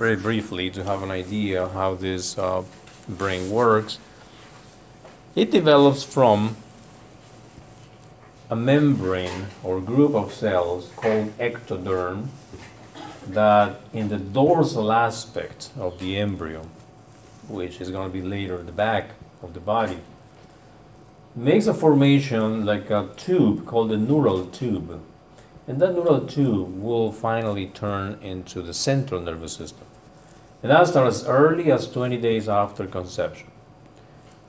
very 0.00 0.16
briefly 0.16 0.70
to 0.70 0.82
have 0.82 1.02
an 1.02 1.10
idea 1.10 1.68
how 1.68 1.94
this 1.94 2.38
uh, 2.38 2.62
brain 3.06 3.50
works. 3.50 3.98
It 5.36 5.50
develops 5.50 6.02
from 6.02 6.56
a 8.48 8.56
membrane 8.56 9.48
or 9.62 9.78
group 9.78 10.14
of 10.14 10.32
cells 10.32 10.90
called 10.96 11.36
ectoderm 11.36 12.28
that 13.26 13.78
in 13.92 14.08
the 14.08 14.16
dorsal 14.16 14.90
aspect 14.90 15.68
of 15.78 15.98
the 15.98 16.16
embryo, 16.16 16.66
which 17.46 17.78
is 17.78 17.90
going 17.90 18.10
to 18.10 18.18
be 18.18 18.26
later 18.26 18.56
the 18.62 18.72
back 18.72 19.10
of 19.42 19.52
the 19.52 19.60
body, 19.60 19.98
makes 21.36 21.66
a 21.66 21.74
formation 21.74 22.64
like 22.64 22.88
a 22.88 23.10
tube 23.18 23.66
called 23.66 23.90
the 23.90 23.98
neural 23.98 24.46
tube. 24.46 24.98
And 25.68 25.78
that 25.82 25.92
neural 25.92 26.26
tube 26.26 26.80
will 26.80 27.12
finally 27.12 27.66
turn 27.66 28.18
into 28.22 28.62
the 28.62 28.72
central 28.72 29.20
nervous 29.20 29.52
system. 29.52 29.86
And 30.62 30.70
that 30.70 30.86
starts 30.88 31.22
as 31.22 31.28
early 31.28 31.72
as 31.72 31.90
20 31.90 32.16
days 32.18 32.48
after 32.48 32.86
conception. 32.86 33.50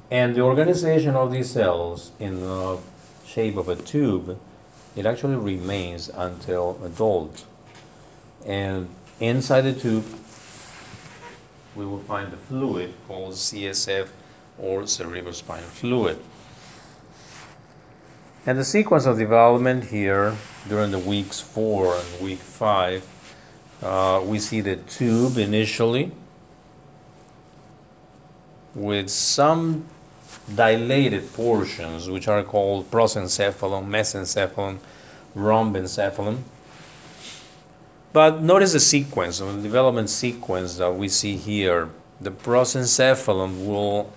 And 0.09 0.35
the 0.35 0.41
organization 0.41 1.16
of 1.16 1.31
these 1.31 1.49
cells 1.49 2.12
in 2.20 2.41
the 2.41 2.80
shape 3.26 3.55
of 3.55 3.70
a 3.70 3.77
tube, 3.77 4.38
it 4.95 5.05
actually 5.05 5.38
remains 5.38 6.09
until 6.09 6.77
adult. 6.84 7.45
And 8.45 8.90
inside 9.21 9.62
the 9.62 9.73
tube, 9.73 10.05
we 11.76 11.85
will 11.85 11.99
find 11.99 12.32
the 12.32 12.38
fluid 12.38 12.93
called 13.07 13.34
CSF 13.34 14.09
or 14.59 14.82
cerebrospinal 14.82 15.62
fluid. 15.62 16.20
And 18.46 18.57
the 18.57 18.66
sequence 18.66 19.05
of 19.05 19.18
development 19.18 19.85
here 19.85 20.35
during 20.68 20.91
the 20.91 20.99
weeks 20.99 21.40
four 21.40 21.96
and 21.96 22.21
week 22.21 22.40
five, 22.40 23.07
uh, 23.81 24.21
we 24.23 24.40
see 24.40 24.62
the 24.62 24.76
tube 24.76 25.38
initially 25.38 26.12
with 28.76 29.10
some 29.10 29.85
dilated 30.54 31.34
portions, 31.34 32.09
which 32.09 32.27
are 32.27 32.43
called 32.43 32.90
prosencephalon, 32.91 33.87
mesencephalon, 33.87 34.77
rhombencephalon. 35.35 36.40
But 38.13 38.41
notice 38.41 38.74
the 38.74 38.79
sequence, 38.79 39.40
the 39.40 39.57
development 39.62 40.09
sequence 40.09 40.77
that 40.77 40.93
we 40.93 41.07
see 41.07 41.37
here. 41.37 41.90
The 42.20 42.32
prosencephalon 42.32 43.65
will 43.65 44.12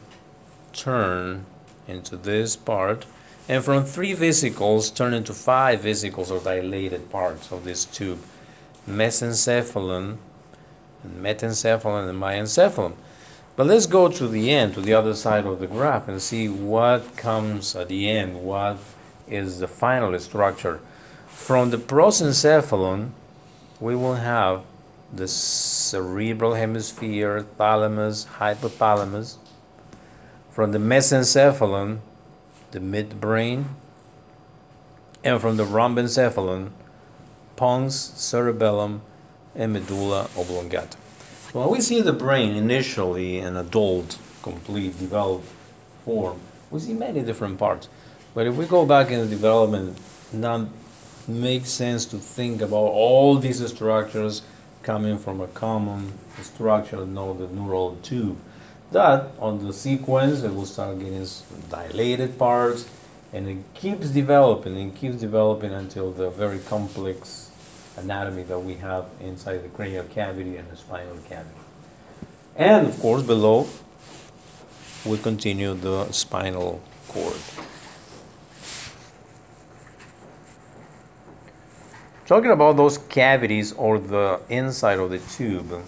turn 0.73 1.47
into 1.87 2.17
this 2.17 2.57
part, 2.57 3.07
and 3.49 3.65
from 3.65 3.85
three 3.85 4.13
vesicles 4.13 4.91
turn 4.91 5.15
into 5.15 5.33
five 5.33 5.81
vesicles 5.81 6.31
or 6.31 6.41
dilated 6.41 7.11
parts 7.11 7.53
of 7.53 7.65
this 7.65 7.85
tube. 7.85 8.21
Mesencephalon, 8.89 10.19
and 11.03 11.25
metencephalon, 11.25 12.09
and 12.09 12.21
myencephalon. 12.21 12.95
But 13.57 13.67
let's 13.67 13.87
go 13.87 14.09
to 14.09 14.27
the 14.27 14.51
end, 14.51 14.75
to 14.75 14.81
the 14.81 14.95
other 14.95 15.15
side 15.15 15.47
of 15.47 15.61
the 15.61 15.67
graph, 15.67 16.09
and 16.09 16.21
see 16.21 16.49
what 16.49 17.17
comes 17.17 17.77
at 17.77 17.89
the 17.89 18.11
end, 18.11 18.43
what 18.43 18.79
is 19.29 19.61
the 19.61 19.69
final 19.69 20.19
structure. 20.19 20.81
From 21.27 21.71
the 21.71 21.77
prosencephalon, 21.77 23.11
we 23.81 23.95
will 23.95 24.17
have 24.17 24.63
the 25.13 25.29
cerebral 25.29 26.55
hemisphere, 26.55 27.47
thalamus, 27.57 28.27
hypothalamus. 28.39 29.37
From 30.51 30.73
the 30.73 30.79
mesencephalon, 30.79 31.99
the 32.73 32.81
midbrain. 32.81 33.65
And 35.23 35.41
from 35.41 35.57
the 35.57 35.65
rhombencephalon, 35.65 36.71
pons, 37.57 37.95
cerebellum, 37.95 39.03
and 39.55 39.73
medulla 39.73 40.29
oblongata. 40.37 40.99
When 41.53 41.69
we 41.69 41.81
see 41.81 42.01
the 42.01 42.13
brain 42.13 42.57
initially 42.57 43.39
in 43.39 43.57
adult, 43.57 44.19
complete, 44.43 44.99
developed 44.99 45.47
form, 46.05 46.41
we 46.71 46.81
see 46.81 46.95
many 46.95 47.23
different 47.23 47.59
parts. 47.59 47.89
But 48.35 48.47
if 48.47 48.57
we 48.57 48.67
go 48.67 48.85
back 48.85 49.11
in 49.11 49.21
the 49.21 49.27
development, 49.27 49.99
now 50.33 50.69
makes 51.29 51.71
sense 51.71 52.05
to 52.07 52.19
think 52.19 52.61
about 52.61 52.75
all 52.77 53.37
these 53.37 53.67
structures 53.67 54.43
coming 54.83 55.17
from 55.17 55.41
a 55.41 55.47
common 55.47 56.13
structure 56.43 57.07
known 57.07 57.39
the 57.39 57.47
neural 57.49 57.97
tube. 58.03 58.37
That 58.91 59.31
on 59.39 59.65
the 59.67 59.73
sequence 59.73 60.43
it 60.43 60.55
will 60.55 60.67
start 60.67 60.99
getting 60.99 61.27
dilated 61.71 62.39
parts 62.39 62.89
and 63.35 63.49
it 63.49 63.59
keeps 63.75 64.11
developing 64.11 64.77
and 64.79 64.95
keeps 64.95 65.17
developing 65.17 65.73
until 65.73 66.13
the 66.13 66.31
very 66.31 66.61
complex 66.61 67.51
anatomy 67.97 68.45
that 68.45 68.61
we 68.61 68.75
have 68.75 69.07
inside 69.21 69.59
the 69.59 69.69
cranial 69.71 70.05
cavity 70.05 70.57
and 70.57 70.71
the 70.71 70.77
spinal 70.77 71.17
cavity. 71.29 71.61
And 72.55 72.87
of 72.87 72.99
course, 73.01 73.23
below, 73.23 73.67
we 75.05 75.19
continue 75.19 75.75
the 75.75 76.11
spinal 76.13 76.81
cord. 77.09 77.37
Talking 82.27 82.53
about 82.53 82.77
those 82.77 82.99
cavities 82.99 83.73
or 83.73 83.99
the 83.99 84.41
inside 84.49 85.01
of 85.01 85.11
the 85.11 85.19
tube, 85.19 85.83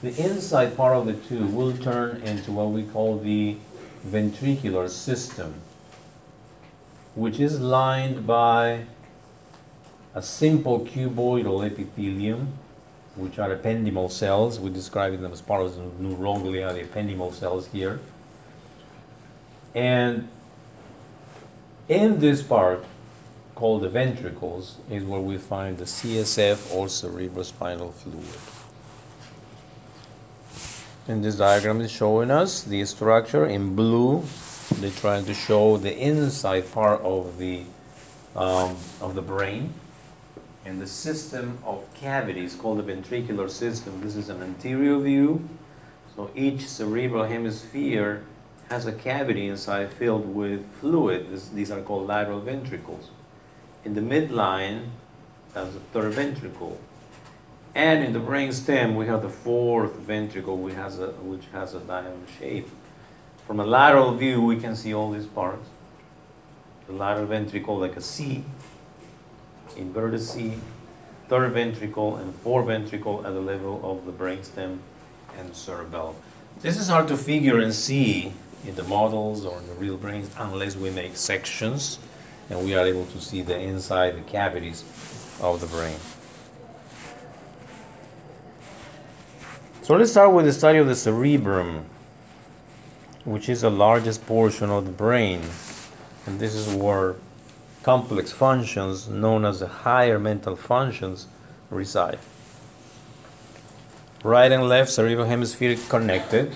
the 0.00 0.16
inside 0.18 0.76
part 0.76 0.96
of 0.96 1.06
the 1.06 1.14
tube 1.14 1.52
will 1.52 1.76
turn 1.76 2.22
into 2.22 2.52
what 2.52 2.70
we 2.70 2.84
call 2.84 3.18
the 3.18 3.56
ventricular 4.06 4.88
system, 4.88 5.54
which 7.14 7.40
is 7.40 7.60
lined 7.60 8.26
by 8.26 8.84
a 10.14 10.22
simple 10.22 10.80
cuboidal 10.80 11.64
epithelium, 11.64 12.52
which 13.16 13.38
are 13.38 13.54
ependymal 13.54 14.10
cells. 14.10 14.60
We 14.60 14.70
describe 14.70 15.20
them 15.20 15.32
as 15.32 15.40
part 15.40 15.62
of 15.62 15.76
the 15.76 15.82
neuroglia, 16.02 16.72
the 16.72 16.84
ependymal 16.84 17.34
cells 17.34 17.68
here. 17.68 18.00
And 19.74 20.28
in 21.88 22.20
this 22.20 22.42
part, 22.42 22.84
called 23.54 23.82
the 23.82 23.88
ventricles, 23.88 24.78
is 24.88 25.04
where 25.04 25.20
we 25.20 25.36
find 25.36 25.78
the 25.78 25.84
CSF 25.84 26.74
or 26.74 26.86
cerebrospinal 26.86 27.92
fluid. 27.92 28.57
And 31.08 31.24
this 31.24 31.36
diagram 31.36 31.80
is 31.80 31.90
showing 31.90 32.30
us 32.30 32.62
the 32.62 32.84
structure 32.84 33.46
in 33.46 33.74
blue. 33.74 34.24
They're 34.74 34.90
trying 34.90 35.24
to 35.24 35.32
show 35.32 35.78
the 35.78 35.96
inside 35.96 36.70
part 36.70 37.00
of 37.00 37.38
the 37.38 37.62
um, 38.36 38.76
of 39.00 39.14
the 39.14 39.22
brain 39.22 39.72
and 40.66 40.82
the 40.82 40.86
system 40.86 41.58
of 41.64 41.82
cavities 41.94 42.54
called 42.54 42.78
the 42.78 42.92
ventricular 42.92 43.48
system. 43.48 44.02
This 44.02 44.16
is 44.16 44.28
an 44.28 44.42
anterior 44.42 44.98
view. 44.98 45.48
So 46.14 46.30
each 46.34 46.68
cerebral 46.68 47.24
hemisphere 47.24 48.24
has 48.68 48.84
a 48.84 48.92
cavity 48.92 49.48
inside 49.48 49.90
filled 49.90 50.34
with 50.34 50.70
fluid. 50.74 51.30
This, 51.30 51.48
these 51.48 51.70
are 51.70 51.80
called 51.80 52.06
lateral 52.06 52.40
ventricles. 52.40 53.08
In 53.82 53.94
the 53.94 54.02
midline, 54.02 54.88
that's 55.54 55.72
the 55.72 55.80
third 55.80 56.12
ventricle. 56.12 56.78
And 57.74 58.02
in 58.02 58.12
the 58.12 58.18
brain 58.18 58.52
stem, 58.52 58.96
we 58.96 59.06
have 59.06 59.22
the 59.22 59.28
fourth 59.28 59.94
ventricle, 59.96 60.56
which 60.56 60.74
has 60.74 60.98
a, 60.98 61.08
which 61.08 61.44
has 61.52 61.74
a 61.74 61.80
diamond 61.80 62.26
shape. 62.38 62.68
From 63.46 63.60
a 63.60 63.64
lateral 63.64 64.14
view, 64.14 64.42
we 64.42 64.58
can 64.58 64.74
see 64.74 64.94
all 64.94 65.10
these 65.10 65.26
parts. 65.26 65.68
The 66.86 66.92
lateral 66.94 67.26
ventricle 67.26 67.78
like 67.78 67.96
a 67.96 68.00
C, 68.00 68.44
inverted 69.76 70.22
C, 70.22 70.54
third 71.28 71.52
ventricle, 71.52 72.16
and 72.16 72.34
fourth 72.36 72.66
ventricle 72.66 73.26
at 73.26 73.32
the 73.32 73.40
level 73.40 73.80
of 73.84 74.06
the 74.06 74.12
brainstem 74.12 74.78
and 75.38 75.54
cerebellum. 75.54 76.16
This 76.60 76.78
is 76.78 76.88
hard 76.88 77.08
to 77.08 77.16
figure 77.16 77.58
and 77.60 77.72
see 77.72 78.32
in 78.66 78.74
the 78.74 78.84
models 78.84 79.44
or 79.44 79.58
in 79.58 79.66
the 79.66 79.74
real 79.74 79.96
brains 79.96 80.30
unless 80.38 80.74
we 80.74 80.90
make 80.90 81.16
sections 81.16 81.98
and 82.50 82.64
we 82.64 82.74
are 82.74 82.84
able 82.84 83.06
to 83.06 83.20
see 83.20 83.42
the 83.42 83.58
inside, 83.58 84.16
the 84.16 84.22
cavities 84.22 84.82
of 85.40 85.60
the 85.60 85.66
brain. 85.66 85.96
So 89.88 89.96
let's 89.96 90.10
start 90.10 90.34
with 90.34 90.44
the 90.44 90.52
study 90.52 90.76
of 90.76 90.86
the 90.86 90.94
cerebrum, 90.94 91.86
which 93.24 93.48
is 93.48 93.62
the 93.62 93.70
largest 93.70 94.26
portion 94.26 94.68
of 94.68 94.84
the 94.84 94.92
brain. 94.92 95.40
And 96.26 96.38
this 96.38 96.54
is 96.54 96.74
where 96.74 97.14
complex 97.82 98.30
functions 98.30 99.08
known 99.08 99.46
as 99.46 99.60
the 99.60 99.66
higher 99.66 100.18
mental 100.18 100.56
functions 100.56 101.26
reside. 101.70 102.18
Right 104.22 104.52
and 104.52 104.68
left 104.68 104.90
cerebral 104.90 105.26
hemisphere 105.26 105.78
connected. 105.88 106.54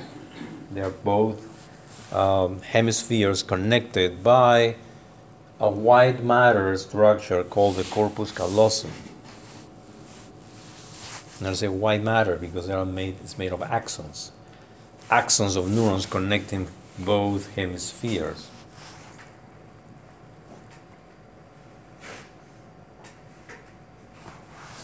They 0.70 0.82
are 0.82 0.90
both 0.90 1.40
um, 2.12 2.60
hemispheres 2.60 3.42
connected 3.42 4.22
by 4.22 4.76
a 5.58 5.70
white 5.70 6.22
matter 6.22 6.76
structure 6.76 7.42
called 7.44 7.76
the 7.76 7.84
corpus 7.84 8.30
callosum. 8.30 8.90
And 11.42 11.48
I 11.48 11.54
say 11.54 11.66
why 11.66 11.98
matter 11.98 12.36
because 12.36 12.68
they 12.68 12.72
are 12.72 12.86
made, 12.86 13.16
it's 13.20 13.36
made 13.36 13.52
of 13.52 13.58
axons. 13.58 14.30
Axons 15.10 15.56
of 15.56 15.68
neurons 15.68 16.06
connecting 16.06 16.68
both 16.96 17.52
hemispheres. 17.56 18.48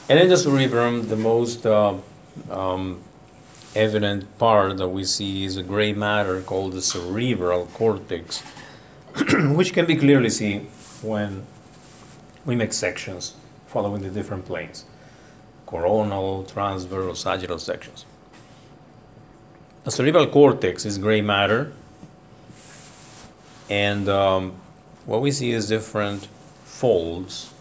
And 0.08 0.19
in 0.19 0.28
the 0.28 0.37
cerebrum, 0.37 1.06
the 1.06 1.14
most 1.14 1.64
uh, 1.64 1.94
um, 2.50 3.02
evident 3.76 4.37
part 4.38 4.78
that 4.78 4.88
we 4.88 5.05
see 5.05 5.44
is 5.44 5.56
a 5.56 5.62
gray 5.62 5.93
matter 5.93 6.40
called 6.40 6.72
the 6.72 6.82
cerebral 6.82 7.66
cortex, 7.66 8.40
which 9.32 9.72
can 9.72 9.87
be 9.87 9.94
clearly 9.94 10.31
seen 10.31 10.62
when 11.02 11.46
we 12.44 12.56
make 12.56 12.72
sections 12.72 13.37
following 13.69 14.02
the 14.02 14.10
different 14.10 14.44
planes 14.44 14.84
coronal, 15.69 16.44
transverse, 16.44 17.05
or 17.05 17.15
sagittal 17.15 17.59
sections. 17.59 18.06
The 19.85 19.91
cerebral 19.91 20.26
cortex 20.26 20.87
is 20.87 20.97
gray 20.97 21.20
matter, 21.20 21.73
and 23.69 24.09
um, 24.09 24.55
what 25.05 25.20
we 25.20 25.31
see 25.31 25.50
is 25.50 25.69
different 25.69 26.26
folds. 26.65 27.53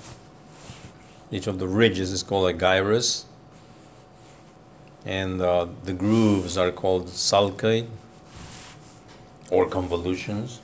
Each 1.31 1.47
of 1.47 1.59
the 1.59 1.67
ridges 1.67 2.13
is 2.13 2.23
called 2.23 2.49
a 2.49 2.53
gyrus, 2.53 3.25
and 5.05 5.41
uh, 5.41 5.67
the 5.83 5.91
grooves 5.91 6.57
are 6.57 6.71
called 6.71 7.07
sulci 7.07 7.87
or 9.51 9.67
convolutions. 9.67 10.61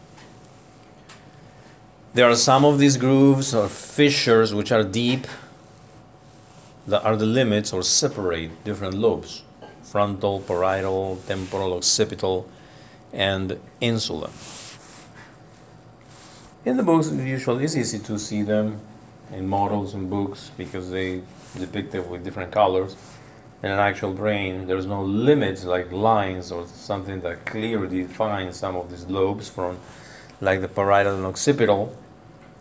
There 2.13 2.29
are 2.29 2.35
some 2.35 2.63
of 2.63 2.79
these 2.79 2.95
grooves 2.95 3.53
or 3.53 3.67
fissures 3.67 4.53
which 4.53 4.71
are 4.71 4.85
deep, 4.85 5.27
that 6.87 7.03
are 7.03 7.15
the 7.15 7.25
limits 7.25 7.71
or 7.73 7.83
separate 7.83 8.63
different 8.63 8.95
lobes 8.95 9.43
frontal, 9.83 10.39
parietal, 10.39 11.19
temporal, 11.27 11.73
occipital, 11.73 12.49
and 13.11 13.59
insula. 13.79 14.31
In 16.65 16.77
the 16.77 16.83
books, 16.83 17.11
usually 17.11 17.65
it's 17.65 17.75
easy 17.75 17.99
to 17.99 18.17
see 18.17 18.41
them 18.41 18.79
in 19.31 19.47
models 19.47 19.93
and 19.93 20.09
books 20.09 20.49
because 20.57 20.89
they 20.89 21.21
depict 21.59 21.93
it 21.93 22.07
with 22.07 22.23
different 22.23 22.51
colors. 22.51 22.95
In 23.61 23.69
an 23.69 23.79
actual 23.79 24.13
brain, 24.13 24.65
there's 24.65 24.85
no 24.85 25.03
limits 25.03 25.63
like 25.63 25.91
lines 25.91 26.51
or 26.51 26.65
something 26.65 27.21
that 27.21 27.45
clearly 27.45 28.01
defines 28.01 28.57
some 28.57 28.75
of 28.75 28.89
these 28.89 29.05
lobes 29.05 29.47
from 29.49 29.77
like 30.41 30.61
the 30.61 30.67
parietal 30.67 31.15
and 31.15 31.25
occipital. 31.25 31.95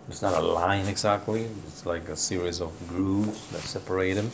It's 0.09 0.21
not 0.21 0.35
a 0.35 0.41
line 0.41 0.87
exactly, 0.87 1.49
it's 1.67 1.87
like 1.87 2.09
a 2.09 2.17
series 2.17 2.61
of 2.61 2.73
grooves 2.89 3.49
that 3.53 3.63
separate 3.63 4.15
them. 4.15 4.31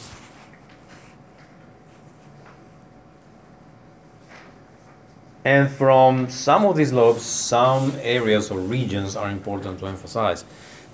And 5.44 5.70
from 5.70 6.28
some 6.28 6.66
of 6.66 6.76
these 6.76 6.92
lobes, 6.92 7.22
some 7.22 7.92
areas 8.00 8.50
or 8.50 8.58
regions 8.58 9.16
are 9.16 9.30
important 9.30 9.78
to 9.80 9.86
emphasize. 9.86 10.44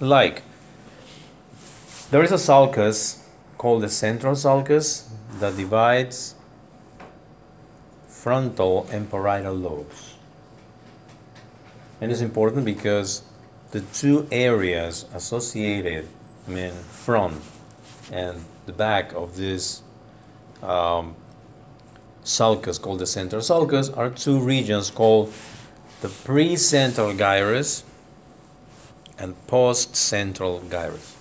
Like, 0.00 0.42
there 2.10 2.22
is 2.22 2.30
a 2.30 2.38
sulcus 2.38 3.28
called 3.58 3.82
the 3.82 3.88
central 3.88 4.36
sulcus 4.36 5.08
that 5.40 5.56
divides 5.56 6.34
frontal 8.06 8.86
and 8.92 9.10
parietal 9.10 9.54
lobes. 9.54 10.14
And 12.00 12.12
it's 12.12 12.20
important 12.20 12.64
because 12.64 13.22
the 13.74 13.80
two 13.80 14.28
areas 14.30 15.04
associated, 15.12 16.06
I 16.46 16.50
mean, 16.52 16.70
front 16.70 17.42
and 18.12 18.44
the 18.66 18.72
back 18.72 19.12
of 19.14 19.34
this 19.34 19.82
um, 20.62 21.16
sulcus 22.22 22.78
called 22.78 23.00
the 23.00 23.06
central 23.06 23.42
sulcus 23.42 23.88
are 23.88 24.10
two 24.10 24.38
regions 24.38 24.92
called 24.92 25.32
the 26.02 26.08
precentral 26.08 27.18
gyrus 27.18 27.82
and 29.18 29.34
postcentral 29.48 30.70
gyrus. 30.70 31.16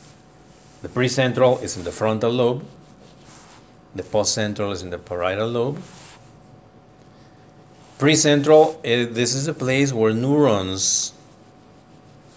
The 0.83 0.89
precentral 0.89 1.59
is 1.63 1.75
in 1.75 1.83
the 1.83 1.91
frontal 1.91 2.29
lobe, 2.29 2.63
the 3.95 4.03
postcentral 4.03 4.71
is 4.71 4.83
in 4.83 4.91
the 4.91 4.99
parietal 4.99 5.47
lobe. 5.47 5.81
Precentral, 7.97 8.77
eh, 8.83 9.07
this 9.09 9.33
is 9.33 9.47
a 9.47 9.55
place 9.55 9.91
where 9.91 10.13
neurons 10.13 11.12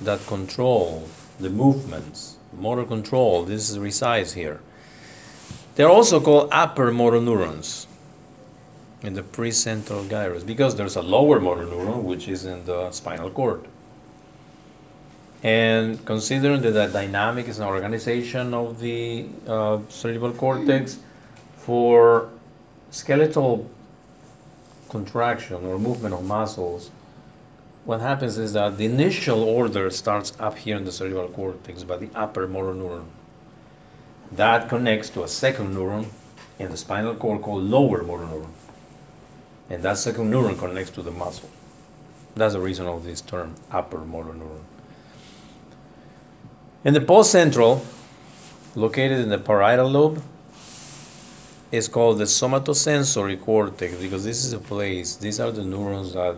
that 0.01 0.27
control 0.27 1.09
the 1.41 1.51
movements, 1.51 2.37
motor 2.53 2.85
control, 2.85 3.45
this 3.45 3.71
is 3.71 3.79
resides 3.79 4.33
here. 4.33 4.61
They're 5.75 5.91
also 5.91 6.21
called 6.21 6.49
upper 6.53 6.91
motor 6.91 7.21
neurons 7.21 7.87
in 9.03 9.15
the 9.15 9.23
precentral 9.23 10.09
gyrus 10.09 10.43
because 10.43 10.77
there's 10.77 10.97
a 10.97 11.03
lower 11.03 11.39
motor 11.39 11.67
neuron 11.67 12.03
which 12.03 12.29
is 12.29 12.45
in 12.45 12.65
the 12.65 12.91
spinal 12.91 13.31
cord. 13.31 13.65
And 15.43 16.05
considering 16.07 16.63
that 16.63 16.73
the 16.73 16.87
dynamic 16.87 17.47
is 17.47 17.59
an 17.59 17.67
organization 17.67 18.55
of 18.55 18.81
the 18.81 19.27
uh, 19.47 19.79
cerebral 19.89 20.33
cortex 20.33 20.99
for 21.59 22.31
skeletal 22.91 23.71
contraction 24.89 25.65
or 25.67 25.79
movement 25.79 26.15
of 26.15 26.25
muscles, 26.25 26.91
what 27.87 28.00
happens 28.00 28.37
is 28.37 28.53
that 28.53 28.77
the 28.77 28.85
initial 28.85 29.43
order 29.43 29.88
starts 29.91 30.33
up 30.38 30.59
here 30.59 30.77
in 30.77 30.85
the 30.85 30.93
cerebral 30.93 31.29
cortex 31.29 31.85
by 31.85 31.97
the 31.97 32.11
upper 32.15 32.47
motor 32.47 32.75
neuron. 32.75 33.06
That 34.31 34.69
connects 34.69 35.09
to 35.11 35.23
a 35.23 35.29
second 35.29 35.75
neuron 35.75 36.09
in 36.59 36.71
the 36.71 36.77
spinal 36.77 37.15
cord 37.15 37.41
called 37.43 37.62
lower 37.62 38.03
motor 38.03 38.25
neuron 38.25 38.50
and 39.69 39.83
that 39.83 39.99
second 39.99 40.31
neuron 40.31 40.59
connects 40.59 40.91
to 40.93 41.03
the 41.03 41.11
muscle. 41.11 41.50
That's 42.35 42.55
the 42.55 42.61
reason 42.61 42.87
of 42.87 43.05
this 43.05 43.21
term, 43.21 43.55
upper 43.71 43.99
motor 43.99 44.33
neuron. 44.33 44.62
And 46.85 46.94
the 46.94 47.00
postcentral, 47.00 47.85
located 48.75 49.21
in 49.21 49.29
the 49.29 49.38
parietal 49.38 49.91
lobe, 49.91 50.23
is 51.73 51.88
called 51.88 52.19
the 52.19 52.25
somatosensory 52.25 53.41
cortex 53.41 53.97
because 53.97 54.25
this 54.25 54.44
is 54.44 54.53
a 54.53 54.59
place, 54.59 55.17
these 55.17 55.41
are 55.41 55.50
the 55.50 55.65
neurons 55.65 56.12
that 56.12 56.37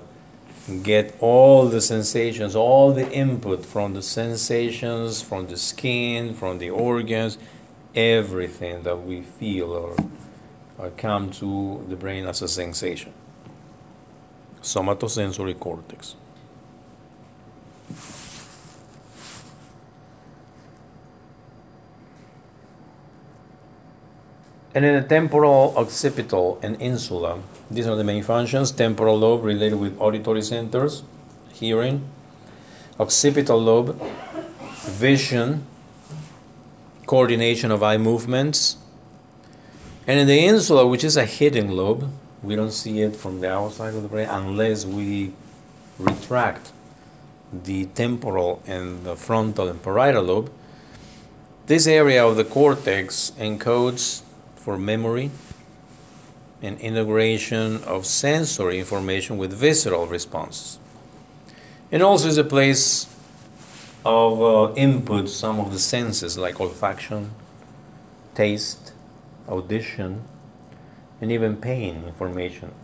get 0.82 1.15
all 1.20 1.67
the 1.67 1.81
sensations, 1.81 2.55
all 2.55 2.93
the 2.93 3.11
input 3.11 3.65
from 3.65 3.94
the 3.94 4.03
sensations, 4.03 5.23
from 5.23 5.47
the 5.47 5.56
skin, 5.56 6.35
from 6.35 6.59
the 6.59 6.70
organs, 6.70 7.38
everything 7.94 8.82
that 8.82 8.97
we 8.97 9.23
feel 9.23 9.73
or 9.73 9.97
uh, 10.79 10.91
come 10.97 11.31
to 11.31 11.85
the 11.88 11.97
brain 11.97 12.26
as 12.26 12.43
a 12.43 12.49
sensation. 12.49 13.12
Somatosensory 14.62 15.59
cortex. 15.59 16.15
And 24.75 24.85
in 24.85 24.94
the 24.94 25.09
temporal, 25.09 25.75
occipital, 25.76 26.59
and 26.62 26.81
insula, 26.81 27.41
these 27.71 27.87
are 27.87 27.97
the 27.97 28.04
main 28.04 28.23
functions. 28.23 28.71
Temporal 28.71 29.19
lobe 29.19 29.45
related 29.45 29.78
with 29.78 29.99
auditory 30.00 30.43
centers, 30.43 31.02
hearing. 31.52 32.09
Occipital 33.00 33.61
lobe, 33.61 34.00
vision, 34.85 35.64
coordination 37.07 37.71
of 37.71 37.83
eye 37.83 37.97
movements, 37.97 38.76
and 40.09 40.19
in 40.19 40.26
the 40.26 40.47
insula, 40.47 40.87
which 40.87 41.04
is 41.04 41.19
a 41.19 41.26
hidden 41.26 41.76
lobe, 41.76 42.11
we 42.43 42.57
don't 42.57 42.73
see 42.73 43.02
it 43.02 43.14
from 43.14 43.40
the 43.40 43.52
outside 43.52 43.93
of 43.95 44.02
the 44.02 44.09
brain 44.09 44.26
unless 44.26 44.87
we 44.87 45.33
retract 45.99 46.73
the 47.52 47.85
temporal 47.87 48.62
and 48.66 49.04
the 49.04 49.16
frontal 49.16 49.69
and 49.69 49.83
parietal 49.83 50.23
lobe. 50.23 50.50
This 51.66 51.87
area 51.87 52.26
of 52.26 52.37
the 52.37 52.45
cortex 52.45 53.33
encodes 53.38 54.23
for 54.69 54.77
memory 54.77 55.31
and 56.61 56.79
integration 56.79 57.83
of 57.85 58.05
sensory 58.05 58.79
information 58.79 59.39
with 59.39 59.51
visceral 59.51 60.07
responses. 60.07 60.79
And 61.91 62.03
also 62.03 62.29
is 62.29 62.37
a 62.37 62.45
place 62.45 63.07
of 64.05 64.43
uh, 64.43 64.75
input 64.75 65.31
some 65.31 65.59
of 65.59 65.73
the 65.73 65.79
senses 65.79 66.37
like 66.37 66.57
olfaction, 66.57 67.31
taste, 68.35 68.93
audition, 69.49 70.25
and 71.19 71.33
even 71.33 71.57
pain 71.57 72.05
information. 72.07 72.75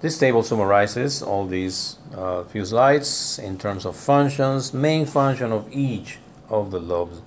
This 0.00 0.16
table 0.16 0.44
summarizes 0.44 1.22
all 1.22 1.46
these 1.46 1.96
uh, 2.14 2.44
few 2.44 2.64
slides 2.64 3.38
in 3.40 3.58
terms 3.58 3.84
of 3.84 3.96
functions, 3.96 4.72
main 4.72 5.06
function 5.06 5.50
of 5.50 5.66
each 5.72 6.18
of 6.48 6.70
the 6.70 6.78
lobes. 6.78 7.20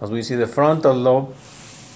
As 0.00 0.12
we 0.12 0.22
see, 0.22 0.36
the 0.36 0.46
frontal 0.46 0.94
lobe 0.94 1.34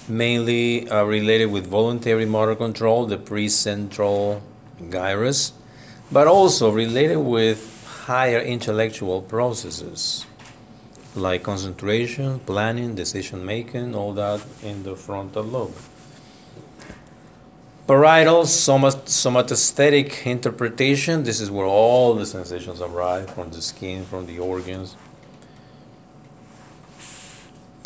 mainly 0.09 0.89
uh, 0.89 1.05
related 1.05 1.47
with 1.47 1.69
voluntary 1.69 2.25
motor 2.25 2.57
control, 2.57 3.07
the 3.07 3.17
precentral 3.17 4.41
gyrus, 4.91 5.53
but 6.11 6.27
also 6.27 6.73
related 6.73 7.19
with 7.19 7.87
higher 8.07 8.41
intellectual 8.41 9.23
processes 9.23 10.27
like 11.15 11.43
concentration, 11.45 12.41
planning, 12.41 12.95
decision 12.95 13.45
making, 13.45 13.95
all 13.95 14.13
that 14.15 14.45
in 14.63 14.83
the 14.83 14.97
frontal 14.97 15.45
lobe. 15.45 15.75
Parietal 17.89 18.43
somat- 18.43 19.07
somatostatic 19.07 20.27
interpretation, 20.27 21.25
this 21.25 21.41
is 21.41 21.51
where 21.51 21.67
all 21.67 22.15
the 22.15 22.27
sensations 22.27 22.83
arrive 22.83 23.31
from 23.31 23.51
the 23.51 23.63
skin, 23.63 24.05
from 24.05 24.27
the 24.27 24.39
organs. 24.39 24.95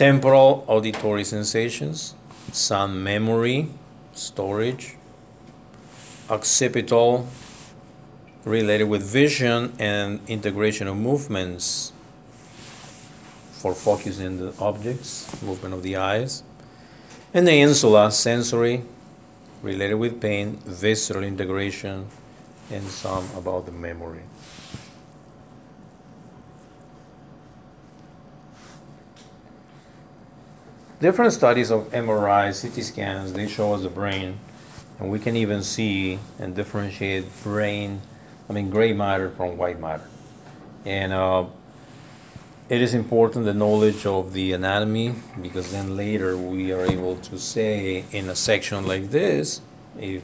temporal 0.03 0.65
auditory 0.67 1.23
sensations, 1.23 2.17
sound 2.51 3.05
memory, 3.05 3.69
storage, 4.13 4.97
occipital 6.29 7.29
related 8.45 8.87
with 8.89 9.01
vision 9.01 9.73
and 9.79 10.19
integration 10.27 10.89
of 10.89 10.97
movements 10.97 11.93
for 13.53 13.73
focusing 13.75 14.39
the 14.39 14.53
objects, 14.59 15.41
movement 15.41 15.73
of 15.73 15.85
the 15.85 15.95
eyes, 15.95 16.43
and 17.33 17.47
the 17.47 17.61
insula 17.61 18.11
sensory 18.11 18.83
related 19.63 19.95
with 19.95 20.21
pain, 20.21 20.57
visceral 20.67 21.25
integration, 21.25 22.09
and 22.71 22.85
some 22.85 23.29
about 23.37 23.67
the 23.67 23.73
memory. 23.73 24.23
Different 31.01 31.33
studies 31.33 31.71
of 31.71 31.91
MRI, 31.91 32.53
CT 32.53 32.85
scans, 32.85 33.33
they 33.33 33.49
show 33.49 33.75
us 33.75 33.83
the 33.83 33.89
brain, 33.89 34.39
and 35.01 35.11
we 35.11 35.19
can 35.19 35.35
even 35.35 35.63
see 35.63 36.21
and 36.39 36.55
differentiate 36.55 37.27
brain, 37.43 38.01
I 38.49 38.53
mean, 38.53 38.71
gray 38.71 38.93
matter 38.93 39.31
from 39.31 39.57
white 39.57 39.81
matter. 39.81 40.07
And 40.85 41.13
uh, 41.13 41.47
it 42.69 42.81
is 42.81 42.95
important 42.95 43.45
the 43.45 43.55
knowledge 43.55 44.07
of 44.07 44.33
the 44.33 44.53
anatomy 44.53 45.15
because 45.41 45.73
then 45.73 45.97
later 45.97 46.37
we 46.37 46.73
are 46.73 46.87
able 46.87 47.17
to 47.17 47.39
say 47.39 48.05
in 48.13 48.29
a 48.29 48.37
section 48.37 48.87
like 48.87 49.11
this 49.11 49.61
if 49.99 50.23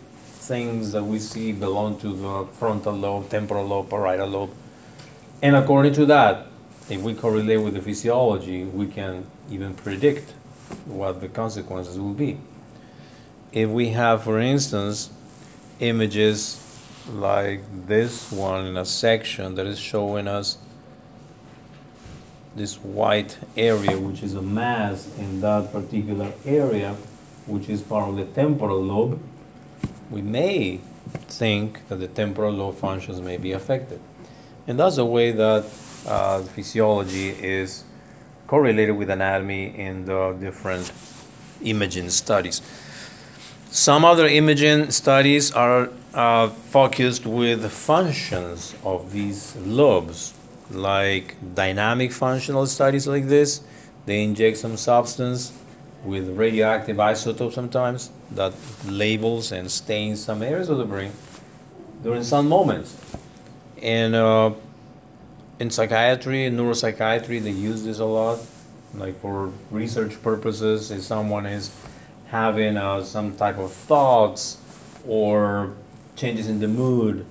things 0.49 0.93
that 0.93 1.05
we 1.05 1.19
see 1.19 1.53
belong 1.53 1.99
to 2.01 2.09
the 2.09 2.47
frontal 2.55 2.95
lobe, 2.95 3.29
temporal 3.29 3.67
lobe, 3.67 3.91
parietal 3.91 4.29
lobe. 4.29 4.51
And 5.43 5.55
according 5.55 5.93
to 5.95 6.07
that, 6.07 6.47
if 6.89 7.03
we 7.03 7.15
correlate 7.15 7.61
with 7.61 7.75
the 7.75 7.83
physiology, 7.83 8.65
we 8.65 8.87
can 8.87 9.27
even 9.51 9.75
predict 9.75 10.31
what 10.87 11.21
the 11.21 11.29
consequences 11.29 11.99
will 11.99 12.15
be. 12.15 12.39
If 13.53 13.69
we 13.69 13.91
have, 13.91 14.25
for 14.25 14.41
instance, 14.41 15.11
images 15.81 16.65
like 17.13 17.61
this 17.87 18.33
one 18.33 18.67
in 18.67 18.77
a 18.77 18.85
section 18.85 19.55
that 19.57 19.67
is 19.67 19.79
showing 19.79 20.27
us 20.27 20.59
this 22.59 22.77
white 22.83 23.39
area, 23.57 23.99
which 23.99 24.23
is 24.23 24.35
a 24.35 24.43
mass 24.43 25.09
in 25.19 25.41
that 25.41 25.73
particular 25.73 26.33
area, 26.45 26.95
which 27.47 27.69
is 27.69 27.81
part 27.81 28.09
of 28.09 28.17
the 28.17 28.25
temporal 28.25 28.83
lobe, 28.83 29.19
we 30.11 30.21
may 30.21 30.81
think 31.29 31.87
that 31.89 31.97
the 31.97 32.09
temporal 32.09 32.53
lobe 32.53 32.77
functions 32.77 33.21
may 33.21 33.37
be 33.37 33.53
affected. 33.53 34.01
And 34.67 34.79
that's 34.79 34.97
the 34.97 35.07
way 35.07 35.33
that 35.33 35.65
uh, 36.07 36.43
physiology 36.43 37.31
is 37.31 37.85
correlated 38.47 38.97
with 38.97 39.11
anatomy 39.11 39.79
in 39.79 40.05
the 40.05 40.37
different 40.39 40.93
imaging 41.63 42.11
studies. 42.11 42.61
Some 43.71 44.05
other 44.05 44.27
imaging 44.27 44.91
studies 44.91 45.53
are 45.53 45.91
uh, 46.15 46.49
focused 46.49 47.27
with 47.27 47.71
functions 47.71 48.75
of 48.83 49.13
these 49.13 49.55
lobes, 49.57 50.33
like 50.71 51.35
dynamic 51.55 52.13
functional 52.13 52.67
studies 52.67 53.07
like 53.07 53.27
this. 53.27 53.63
They 54.07 54.23
inject 54.23 54.57
some 54.57 54.77
substance 54.77 55.53
with 56.05 56.37
radioactive 56.37 56.97
isotope 56.97 57.53
sometimes 57.53 58.11
that 58.31 58.55
labels 58.87 59.53
and 59.53 59.71
stains 59.71 60.23
some 60.25 60.43
areas 60.43 60.69
of 60.69 60.79
the 60.79 60.85
brain 60.85 61.13
during 62.03 62.23
some 62.23 62.49
moments. 62.49 62.97
And 63.83 64.15
uh, 64.15 64.53
in 65.59 65.71
psychiatry 65.71 66.47
and 66.47 66.59
neuropsychiatry, 66.59 67.43
they 67.43 67.51
use 67.51 67.85
this 67.85 67.99
a 67.99 68.05
lot, 68.05 68.41
like 68.95 69.21
for 69.21 69.53
research 69.71 70.21
purposes. 70.23 70.91
If 70.91 71.03
someone 71.03 71.47
is 71.47 71.75
having 72.29 72.77
uh, 72.77 73.03
some 73.03 73.37
type 73.37 73.59
of 73.59 73.73
thoughts 73.73 74.59
or 75.07 75.75
changes 76.17 76.49
in 76.49 76.61
the 76.61 76.69
mood, 76.69 77.25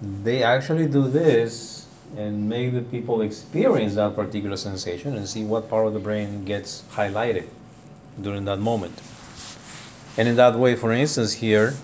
they 0.00 0.42
actually 0.42 0.86
do 0.86 1.08
this 1.08 1.73
and 2.16 2.48
make 2.48 2.72
the 2.72 2.82
people 2.82 3.20
experience 3.22 3.94
that 3.94 4.14
particular 4.14 4.56
sensation 4.56 5.16
and 5.16 5.28
see 5.28 5.44
what 5.44 5.68
part 5.68 5.86
of 5.86 5.92
the 5.92 5.98
brain 5.98 6.44
gets 6.44 6.82
highlighted 6.92 7.48
during 8.20 8.44
that 8.44 8.58
moment. 8.58 9.00
And 10.16 10.28
in 10.28 10.36
that 10.36 10.56
way, 10.56 10.76
for 10.76 10.92
instance, 10.92 11.34
here, 11.34 11.74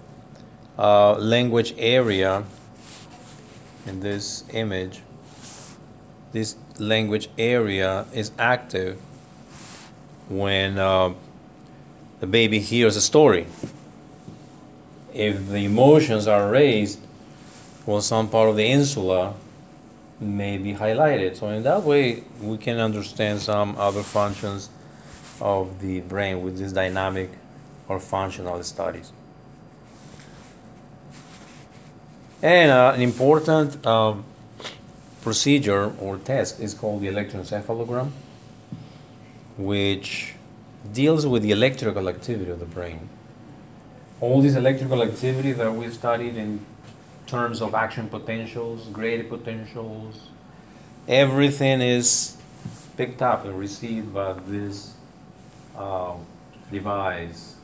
uh, 0.78 1.14
language 1.14 1.74
area 1.76 2.44
in 3.86 4.00
this 4.00 4.44
image, 4.52 5.00
this 6.32 6.56
language 6.78 7.28
area 7.36 8.06
is 8.14 8.30
active 8.38 9.00
when 10.28 10.78
uh, 10.78 11.12
the 12.20 12.26
baby 12.26 12.60
hears 12.60 12.96
a 12.96 13.00
story. 13.00 13.46
If 15.12 15.48
the 15.48 15.64
emotions 15.64 16.28
are 16.28 16.48
raised, 16.48 17.00
well, 17.84 18.00
some 18.00 18.28
part 18.28 18.48
of 18.48 18.56
the 18.56 18.66
insula 18.66 19.34
may 20.20 20.58
be 20.58 20.74
highlighted. 20.74 21.36
So, 21.36 21.48
in 21.48 21.62
that 21.62 21.82
way, 21.82 22.24
we 22.40 22.58
can 22.58 22.78
understand 22.78 23.40
some 23.40 23.76
other 23.78 24.02
functions 24.02 24.68
of 25.40 25.80
the 25.80 26.00
brain 26.00 26.42
with 26.42 26.58
this 26.58 26.72
dynamic 26.72 27.30
or 27.88 27.98
functional 27.98 28.62
studies. 28.62 29.12
And 32.42 32.70
uh, 32.70 32.92
an 32.94 33.02
important 33.02 33.84
um, 33.86 34.24
procedure 35.22 35.92
or 36.00 36.18
test 36.18 36.60
is 36.60 36.72
called 36.74 37.02
the 37.02 37.08
electroencephalogram, 37.08 38.10
which 39.58 40.34
deals 40.92 41.26
with 41.26 41.42
the 41.42 41.50
electrical 41.50 42.08
activity 42.08 42.50
of 42.50 42.60
the 42.60 42.66
brain. 42.66 43.08
All 44.20 44.40
this 44.40 44.54
electrical 44.54 45.02
activity 45.02 45.52
that 45.52 45.74
we 45.74 45.88
studied 45.90 46.36
in 46.36 46.64
terms 47.30 47.62
of 47.62 47.74
action 47.74 48.08
potentials, 48.08 48.88
graded 48.88 49.28
potentials, 49.28 50.28
everything 51.06 51.80
is 51.80 52.36
picked 52.96 53.22
up 53.22 53.44
and 53.44 53.58
received 53.58 54.12
by 54.12 54.32
this 54.46 54.94
uh, 55.76 56.14
device 56.72 57.54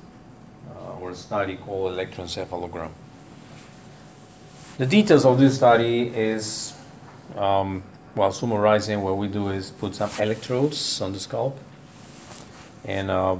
uh, 0.71 1.01
or 1.01 1.15
study 1.15 1.57
called 1.57 1.93
electroencephalogram. 1.93 2.91
The 4.79 4.87
details 4.87 5.25
of 5.25 5.39
this 5.39 5.57
study 5.57 6.09
is, 6.09 6.75
um, 7.37 7.83
well, 8.15 8.33
summarizing, 8.33 9.03
what 9.03 9.17
we 9.17 9.27
do 9.27 9.49
is 9.49 9.71
put 9.71 9.95
some 9.95 10.11
electrodes 10.21 11.01
on 11.01 11.13
the 11.13 11.19
scalp, 11.19 11.59
and 12.85 13.11
uh, 13.11 13.37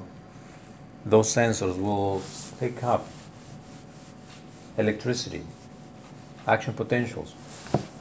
those 1.05 1.29
sensors 1.35 1.81
will 1.81 2.23
pick 2.59 2.83
up 2.83 3.07
electricity, 4.77 5.43
action 6.47 6.75
potentials. 6.75 7.35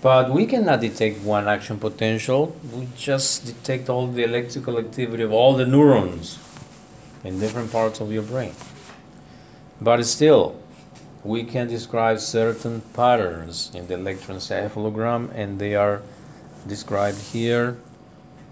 But 0.02 0.30
we 0.30 0.46
cannot 0.46 0.82
detect 0.82 1.22
one 1.22 1.48
action 1.48 1.80
potential, 1.80 2.56
we 2.72 2.88
just 2.96 3.46
detect 3.46 3.90
all 3.90 4.08
the 4.08 4.24
electrical 4.24 4.78
activity 4.78 5.24
of 5.24 5.32
all 5.34 5.56
the 5.56 5.66
neurons 5.66 6.38
in 7.24 7.40
different 7.40 7.72
parts 7.72 8.00
of 8.00 8.12
your 8.12 8.22
brain. 8.22 8.54
But 9.82 10.06
still, 10.06 10.56
we 11.24 11.44
can 11.44 11.68
describe 11.68 12.20
certain 12.20 12.82
patterns 12.94 13.72
in 13.74 13.88
the 13.88 13.96
electroencephalogram, 13.96 15.32
and 15.34 15.58
they 15.58 15.74
are 15.74 16.04
described 16.68 17.20
here 17.34 17.78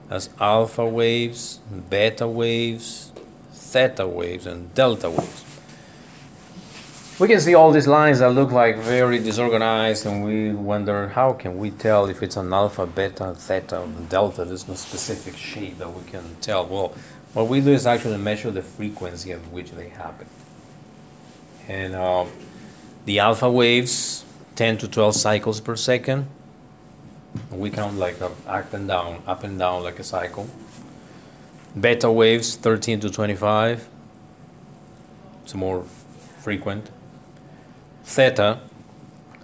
as 0.09 0.29
alpha 0.39 0.85
waves, 0.85 1.59
beta 1.89 2.27
waves, 2.27 3.11
theta 3.51 4.07
waves, 4.07 4.47
and 4.47 4.73
delta 4.73 5.09
waves. 5.09 5.52
We 7.23 7.29
can 7.29 7.39
see 7.39 7.55
all 7.55 7.71
these 7.71 7.87
lines 7.87 8.19
that 8.19 8.31
look 8.31 8.51
like 8.51 8.75
very 8.75 9.17
disorganized, 9.17 10.05
and 10.05 10.25
we 10.25 10.51
wonder 10.51 11.07
how 11.07 11.31
can 11.31 11.57
we 11.57 11.71
tell 11.71 12.07
if 12.07 12.21
it's 12.21 12.35
an 12.35 12.51
alpha, 12.51 12.85
beta, 12.85 13.33
theta, 13.33 13.87
delta? 14.09 14.43
There's 14.43 14.67
no 14.67 14.73
specific 14.73 15.37
shape 15.37 15.77
that 15.77 15.89
we 15.89 16.03
can 16.11 16.35
tell. 16.41 16.65
Well, 16.65 16.93
what 17.33 17.47
we 17.47 17.61
do 17.61 17.71
is 17.71 17.87
actually 17.87 18.17
measure 18.17 18.51
the 18.51 18.61
frequency 18.61 19.31
at 19.31 19.39
which 19.53 19.71
they 19.71 19.87
happen. 19.87 20.27
And 21.69 21.95
uh, 21.95 22.25
the 23.05 23.19
alpha 23.19 23.49
waves, 23.49 24.25
10 24.57 24.79
to 24.79 24.89
12 24.89 25.15
cycles 25.15 25.61
per 25.61 25.77
second. 25.77 26.27
We 27.49 27.69
count 27.69 27.97
like 27.97 28.21
up 28.21 28.73
and 28.73 28.85
down, 28.85 29.23
up 29.25 29.45
and 29.45 29.57
down 29.57 29.83
like 29.83 29.97
a 29.97 30.03
cycle. 30.03 30.49
Beta 31.79 32.11
waves, 32.11 32.57
13 32.57 32.99
to 32.99 33.09
25. 33.09 33.87
It's 35.43 35.55
more 35.55 35.85
frequent. 36.41 36.91
Theta, 38.03 38.59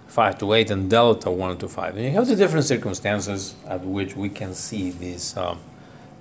5 0.08 0.38
to 0.38 0.52
8, 0.52 0.70
and 0.70 0.90
delta, 0.90 1.30
1 1.30 1.58
to 1.58 1.68
5. 1.68 1.96
And 1.96 2.04
you 2.04 2.10
have 2.12 2.26
the 2.26 2.36
different 2.36 2.66
circumstances 2.66 3.54
at 3.66 3.84
which 3.84 4.16
we 4.16 4.28
can 4.28 4.54
see 4.54 4.90
these, 4.90 5.36
um, 5.36 5.60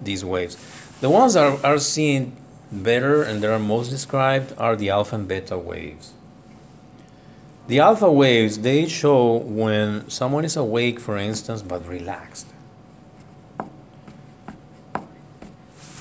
these 0.02 0.24
waves. 0.24 0.58
The 1.02 1.10
ones 1.10 1.34
that 1.34 1.44
are, 1.44 1.66
are 1.66 1.80
seen 1.80 2.36
better 2.72 3.24
and 3.24 3.42
that 3.42 3.52
are 3.52 3.60
most 3.60 3.90
described 3.90 4.54
are 4.58 4.76
the 4.76 4.90
alpha 4.90 5.16
and 5.16 5.28
beta 5.28 5.58
waves. 5.58 6.14
The 7.68 7.80
alpha 7.80 8.12
waves, 8.12 8.60
they 8.60 8.88
show 8.88 9.38
when 9.38 10.10
someone 10.10 10.46
is 10.46 10.56
awake, 10.56 11.00
for 11.00 11.18
instance, 11.18 11.62
but 11.62 11.88
relaxed. 11.88 12.48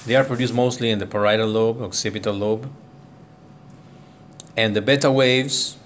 They 0.07 0.17
are 0.17 0.25
produced 0.25 0.55
mostly 0.55 0.91
in 0.91 0.99
the 0.99 1.07
parietal 1.07 1.49
lobe, 1.49 1.83
occipital 1.83 2.33
lobe. 2.33 2.71
And 4.57 4.75
the 4.75 4.81
beta 4.81 5.11
waves 5.11 5.78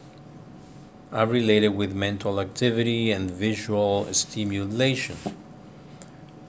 are 1.12 1.26
related 1.26 1.68
with 1.68 1.94
mental 1.94 2.40
activity 2.40 3.10
and 3.10 3.30
visual 3.30 4.12
stimulation. 4.12 5.16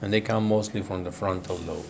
And 0.00 0.12
they 0.12 0.20
come 0.20 0.48
mostly 0.48 0.82
from 0.82 1.04
the 1.04 1.12
frontal 1.12 1.56
lobe. 1.56 1.86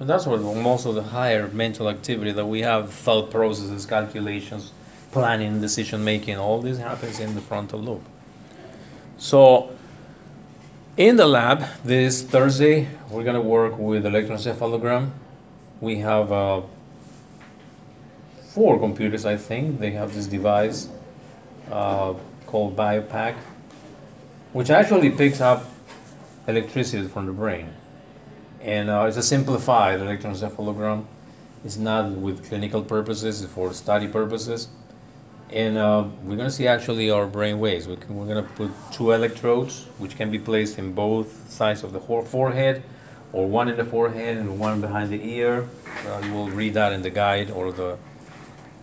And 0.00 0.08
that's 0.08 0.26
where 0.26 0.38
most 0.38 0.84
of 0.84 0.94
the 0.94 1.02
higher 1.02 1.48
mental 1.48 1.88
activity 1.88 2.32
that 2.32 2.46
we 2.46 2.60
have, 2.60 2.92
thought 2.92 3.30
processes, 3.30 3.86
calculations, 3.86 4.72
planning, 5.12 5.60
decision 5.60 6.04
making, 6.04 6.36
all 6.36 6.60
this 6.60 6.78
happens 6.78 7.20
in 7.20 7.34
the 7.34 7.40
frontal 7.40 7.80
lobe. 7.80 8.04
So, 9.16 9.70
in 10.96 11.16
the 11.16 11.26
lab 11.26 11.64
this 11.84 12.22
Thursday, 12.22 12.88
we're 13.10 13.24
going 13.24 13.34
to 13.34 13.40
work 13.40 13.78
with 13.78 14.04
electroencephalogram. 14.04 15.10
We 15.80 15.98
have 15.98 16.30
uh, 16.30 16.62
four 18.48 18.78
computers, 18.78 19.24
I 19.24 19.36
think. 19.36 19.78
They 19.78 19.92
have 19.92 20.14
this 20.14 20.26
device 20.26 20.88
uh, 21.70 22.14
called 22.46 22.76
BIOPAC, 22.76 23.34
which 24.52 24.70
actually 24.70 25.10
picks 25.10 25.40
up 25.40 25.66
electricity 26.46 27.06
from 27.08 27.26
the 27.26 27.32
brain. 27.32 27.74
And 28.60 28.90
uh, 28.90 29.04
it's 29.06 29.16
a 29.16 29.22
simplified 29.22 30.00
electroencephalogram. 30.00 31.04
It's 31.64 31.76
not 31.76 32.10
with 32.10 32.48
clinical 32.48 32.82
purposes, 32.82 33.42
it's 33.42 33.52
for 33.52 33.72
study 33.72 34.08
purposes. 34.08 34.68
And 35.50 35.78
uh, 35.78 36.04
we're 36.22 36.36
going 36.36 36.48
to 36.48 36.54
see 36.54 36.66
actually 36.66 37.10
our 37.10 37.26
brain 37.26 37.58
waves. 37.58 37.88
We 37.88 37.96
can, 37.96 38.16
we're 38.16 38.26
going 38.26 38.44
to 38.44 38.50
put 38.52 38.70
two 38.92 39.12
electrodes, 39.12 39.86
which 39.98 40.16
can 40.16 40.30
be 40.30 40.38
placed 40.38 40.78
in 40.78 40.92
both 40.92 41.50
sides 41.50 41.82
of 41.84 41.92
the 41.92 42.00
forehead, 42.00 42.82
or 43.32 43.48
one 43.48 43.68
in 43.68 43.76
the 43.76 43.84
forehead 43.84 44.36
and 44.36 44.58
one 44.58 44.80
behind 44.80 45.10
the 45.10 45.22
ear. 45.22 45.68
Uh, 46.06 46.20
you 46.24 46.32
will 46.32 46.50
read 46.50 46.74
that 46.74 46.92
in 46.92 47.02
the 47.02 47.10
guide 47.10 47.50
or 47.50 47.72
the 47.72 47.98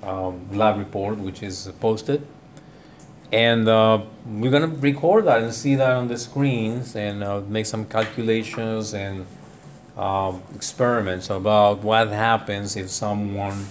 um, 0.03 0.47
lab 0.51 0.77
report, 0.77 1.17
which 1.17 1.43
is 1.43 1.71
posted. 1.79 2.25
And 3.35 3.67
uh, 3.67 4.01
we're 4.25 4.49
to 4.49 4.67
record 4.67 5.25
that 5.25 5.41
and 5.41 5.53
see 5.53 5.75
that 5.75 5.91
on 5.91 6.07
the 6.07 6.17
screens 6.17 6.95
and 6.95 7.21
uh, 7.21 7.41
make 7.41 7.65
some 7.65 7.83
calculations 7.83 8.93
and 8.93 9.25
um, 9.97 10.41
experiments 10.55 11.29
about 11.29 11.83
what 11.83 12.07
happens 12.07 12.77
if 12.77 12.89
someone 12.89 13.65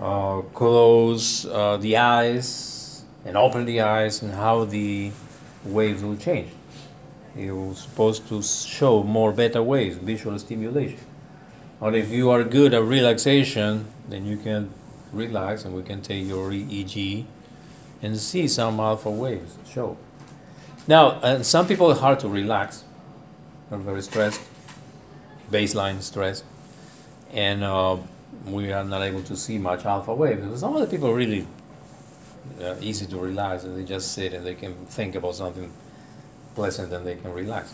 uh, 0.00 0.40
close 0.52 1.46
uh, 1.46 1.76
the 1.76 1.96
eyes 1.96 3.04
and 3.24 3.36
open 3.36 3.66
the 3.66 3.82
eyes 3.82 4.20
and 4.20 4.32
how 4.32 4.64
the 4.64 5.12
waves 5.64 6.02
will 6.02 6.16
change. 6.16 6.50
You're 7.36 7.76
supposed 7.76 8.26
to 8.30 8.42
show 8.42 9.04
more 9.04 9.30
beta 9.30 9.62
waves, 9.62 9.96
visual 9.98 10.36
stimulation. 10.40 10.98
But 11.78 11.94
if 11.94 12.10
you 12.10 12.30
are 12.30 12.42
good 12.42 12.74
at 12.74 12.82
relaxation, 12.82 13.86
then 14.08 14.26
you 14.26 14.38
can 14.38 14.70
relax 15.12 15.64
and 15.64 15.72
we 15.72 15.84
can 15.84 16.02
take 16.02 16.26
your 16.26 16.50
EEG 16.50 17.26
and 18.02 18.18
see 18.18 18.48
some 18.48 18.80
alpha 18.80 19.10
waves 19.10 19.56
show. 19.68 19.96
Now, 20.86 21.08
uh, 21.22 21.42
some 21.42 21.66
people 21.66 21.90
are 21.90 21.96
hard 21.96 22.20
to 22.20 22.28
relax, 22.28 22.84
they're 23.68 23.78
very 23.78 24.02
stressed, 24.02 24.40
baseline 25.50 26.00
stress, 26.02 26.42
and 27.32 27.62
uh, 27.62 27.96
we 28.46 28.72
are 28.72 28.84
not 28.84 29.02
able 29.02 29.22
to 29.22 29.36
see 29.36 29.58
much 29.58 29.84
alpha 29.84 30.14
waves. 30.14 30.60
Some 30.60 30.76
other 30.76 30.86
people 30.86 31.12
really 31.12 31.46
uh, 32.60 32.74
easy 32.80 33.06
to 33.06 33.18
relax 33.18 33.64
and 33.64 33.76
they 33.76 33.84
just 33.84 34.12
sit 34.12 34.32
and 34.32 34.44
they 34.46 34.54
can 34.54 34.74
think 34.86 35.14
about 35.14 35.34
something 35.34 35.72
pleasant 36.54 36.92
and 36.92 37.06
they 37.06 37.16
can 37.16 37.32
relax. 37.32 37.72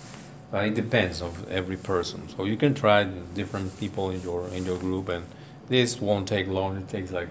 But 0.50 0.66
it 0.66 0.74
depends 0.74 1.22
of 1.22 1.48
every 1.48 1.76
person. 1.76 2.28
So 2.28 2.44
you 2.44 2.56
can 2.56 2.74
try 2.74 3.04
different 3.04 3.78
people 3.78 4.10
in 4.10 4.20
your 4.22 4.48
in 4.48 4.64
your 4.64 4.78
group 4.78 5.08
and 5.08 5.26
this 5.68 6.00
won't 6.00 6.28
take 6.28 6.46
long. 6.46 6.76
It 6.76 6.88
takes 6.88 7.10
like 7.10 7.28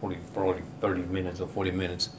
40, 0.00 0.16
probably 0.34 0.62
30 0.80 1.02
minutes 1.02 1.40
or 1.40 1.48
40 1.48 1.70
minutes. 1.72 2.10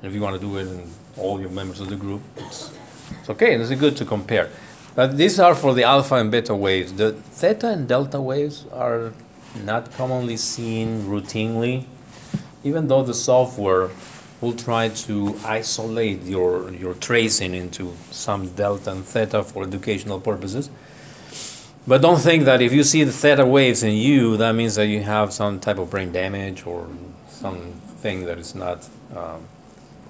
And 0.00 0.08
if 0.08 0.14
you 0.14 0.20
want 0.20 0.40
to 0.40 0.40
do 0.40 0.56
it 0.56 0.66
in 0.66 0.90
all 1.16 1.40
your 1.40 1.50
members 1.50 1.80
of 1.80 1.88
the 1.88 1.96
group, 1.96 2.20
it's, 2.36 2.72
it's 3.20 3.30
okay 3.30 3.54
and 3.54 3.62
it's 3.62 3.72
good 3.80 3.96
to 3.98 4.04
compare. 4.04 4.50
But 4.94 5.16
these 5.16 5.38
are 5.40 5.54
for 5.54 5.72
the 5.74 5.84
alpha 5.84 6.16
and 6.16 6.30
beta 6.30 6.54
waves. 6.54 6.92
The 6.92 7.12
theta 7.12 7.68
and 7.68 7.88
delta 7.88 8.20
waves 8.20 8.66
are 8.72 9.12
not 9.64 9.92
commonly 9.92 10.36
seen 10.36 11.02
routinely, 11.02 11.84
even 12.64 12.88
though 12.88 13.02
the 13.02 13.14
software 13.14 13.90
will 14.40 14.52
try 14.52 14.88
to 14.88 15.38
isolate 15.44 16.22
your, 16.24 16.70
your 16.72 16.94
tracing 16.94 17.54
into 17.54 17.94
some 18.10 18.48
delta 18.50 18.90
and 18.90 19.04
theta 19.04 19.42
for 19.42 19.62
educational 19.62 20.20
purposes. 20.20 20.68
But 21.86 22.02
don't 22.02 22.20
think 22.20 22.44
that 22.44 22.60
if 22.60 22.72
you 22.72 22.84
see 22.84 23.04
the 23.04 23.12
theta 23.12 23.46
waves 23.46 23.82
in 23.82 23.94
you, 23.94 24.36
that 24.36 24.52
means 24.54 24.74
that 24.74 24.86
you 24.86 25.02
have 25.02 25.32
some 25.32 25.58
type 25.58 25.78
of 25.78 25.90
brain 25.90 26.12
damage 26.12 26.66
or 26.66 26.88
something 27.42 28.24
that 28.24 28.38
is 28.38 28.54
not 28.54 28.88
um, 29.16 29.40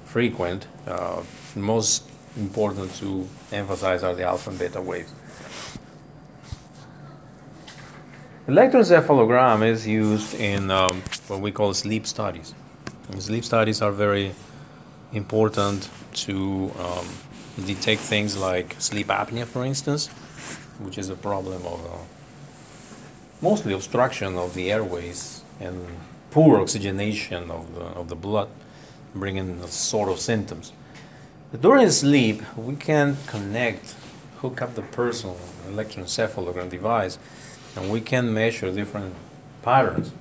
frequent. 0.04 0.66
Uh, 0.86 1.22
most 1.56 2.04
important 2.36 2.94
to 2.96 3.26
emphasize 3.50 4.02
are 4.02 4.14
the 4.14 4.24
alpha 4.24 4.50
and 4.50 4.58
beta 4.58 4.80
waves. 4.80 5.12
Electroencephalogram 8.46 9.66
is 9.66 9.86
used 9.86 10.34
in 10.34 10.70
um, 10.70 11.02
what 11.28 11.40
we 11.40 11.50
call 11.50 11.72
sleep 11.74 12.06
studies. 12.06 12.54
And 13.10 13.22
sleep 13.22 13.44
studies 13.44 13.80
are 13.80 13.92
very 13.92 14.34
important 15.12 15.88
to 16.26 16.70
um, 16.78 17.06
detect 17.64 18.00
things 18.00 18.36
like 18.36 18.76
sleep 18.78 19.08
apnea, 19.08 19.46
for 19.46 19.64
instance, 19.64 20.08
which 20.84 20.98
is 20.98 21.08
a 21.08 21.14
problem 21.14 21.64
of 21.66 21.80
uh, 21.86 21.98
mostly 23.40 23.72
obstruction 23.72 24.36
of 24.36 24.54
the 24.54 24.72
airways 24.72 25.44
and 25.60 25.86
poor 26.32 26.60
oxygenation 26.60 27.50
of 27.50 27.74
the, 27.74 27.82
of 27.82 28.08
the 28.08 28.16
blood, 28.16 28.48
bringing 29.14 29.60
a 29.60 29.68
sort 29.68 30.08
of 30.08 30.18
symptoms. 30.18 30.72
During 31.60 31.90
sleep, 31.90 32.42
we 32.56 32.74
can 32.74 33.18
connect, 33.26 33.94
hook 34.38 34.62
up 34.62 34.74
the 34.74 34.82
personal 34.82 35.38
electroencephalogram 35.68 36.70
device 36.70 37.18
and 37.76 37.92
we 37.92 38.00
can 38.00 38.32
measure 38.32 38.72
different 38.72 39.14
patterns. 39.60 40.12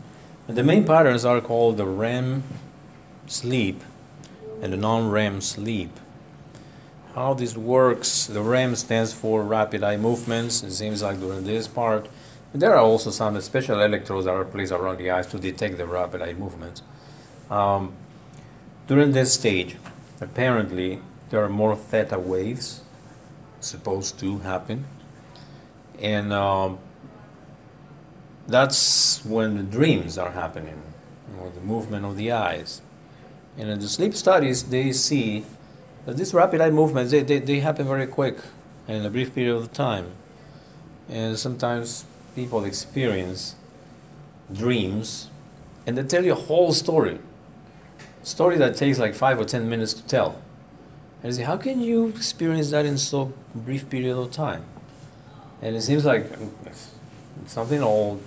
And 0.48 0.58
the 0.58 0.64
main 0.64 0.86
patterns 0.86 1.24
are 1.24 1.40
called 1.40 1.78
the 1.78 1.86
REM 1.86 2.44
sleep 3.28 3.82
and 4.62 4.74
the 4.74 4.78
non-REM 4.78 5.40
sleep. 5.40 5.98
How 7.16 7.34
this 7.34 7.56
works, 7.56 8.26
the 8.26 8.42
REM 8.42 8.76
stands 8.76 9.14
for 9.14 9.44
rapid 9.44 9.82
eye 9.82 9.98
movements. 9.98 10.62
It 10.62 10.72
seems 10.72 11.02
like 11.02 11.22
during 11.22 11.46
this 11.46 11.68
part, 11.68 12.08
there 12.54 12.74
are 12.74 12.82
also 12.82 13.12
some 13.12 13.40
special 13.42 13.82
electrodes 13.82 14.26
that 14.26 14.34
are 14.34 14.44
placed 14.44 14.72
around 14.72 14.98
the 14.98 15.10
eyes 15.10 15.28
to 15.28 15.40
detect 15.40 15.78
the 15.78 15.86
rapid 15.86 16.22
eye 16.22 16.34
movements. 16.34 16.82
Um, 17.50 17.94
during 18.88 19.12
this 19.14 19.34
stage, 19.34 19.78
apparently, 20.20 21.02
there 21.30 21.44
are 21.44 21.50
more 21.50 21.76
theta 21.76 22.20
waves 22.20 22.82
supposed 23.62 24.20
to 24.20 24.40
happen. 24.40 24.86
And 26.00 26.34
um, 26.34 26.80
that's 28.48 29.24
when 29.24 29.56
the 29.56 29.64
dreams 29.64 30.18
are 30.18 30.32
happening, 30.32 30.82
or 31.40 31.50
the 31.52 31.62
movement 31.62 32.06
of 32.06 32.18
the 32.18 32.32
eyes. 32.32 32.82
And 33.58 33.70
in 33.70 33.80
the 33.80 33.88
sleep 33.88 34.14
studies, 34.14 34.64
they 34.64 34.92
see 34.92 35.46
that 36.06 36.18
these 36.18 36.34
rapid 36.34 36.60
eye 36.60 36.70
movements, 36.70 37.12
they, 37.12 37.22
they, 37.22 37.40
they 37.40 37.60
happen 37.60 37.88
very 37.88 38.08
quick 38.08 38.38
in 38.88 39.06
a 39.06 39.10
brief 39.10 39.34
period 39.34 39.56
of 39.56 39.72
time. 39.72 40.12
And 41.08 41.38
sometimes 41.38 42.06
people 42.36 42.66
experience 42.66 43.56
dreams 44.54 45.30
and 45.86 45.98
they 45.98 46.04
tell 46.04 46.24
you 46.24 46.34
a 46.34 46.36
whole 46.36 46.74
story. 46.74 47.20
Story 48.24 48.58
that 48.58 48.78
takes 48.78 49.00
like 49.00 49.16
five 49.16 49.40
or 49.40 49.46
ten 49.46 49.70
minutes 49.70 49.94
to 49.94 50.04
tell. 50.06 50.42
And 51.24 51.34
say, 51.34 51.44
how 51.44 51.58
can 51.58 51.82
you 51.82 52.08
experience 52.08 52.72
that 52.72 52.86
in 52.86 52.98
so 52.98 53.34
brief 53.54 53.90
period 53.90 54.18
of 54.18 54.32
time? 54.32 54.64
And 55.62 55.76
it 55.76 55.82
seems 55.82 56.06
like 56.06 56.32
um, 56.34 56.52
something 57.46 57.82
old 57.82 58.22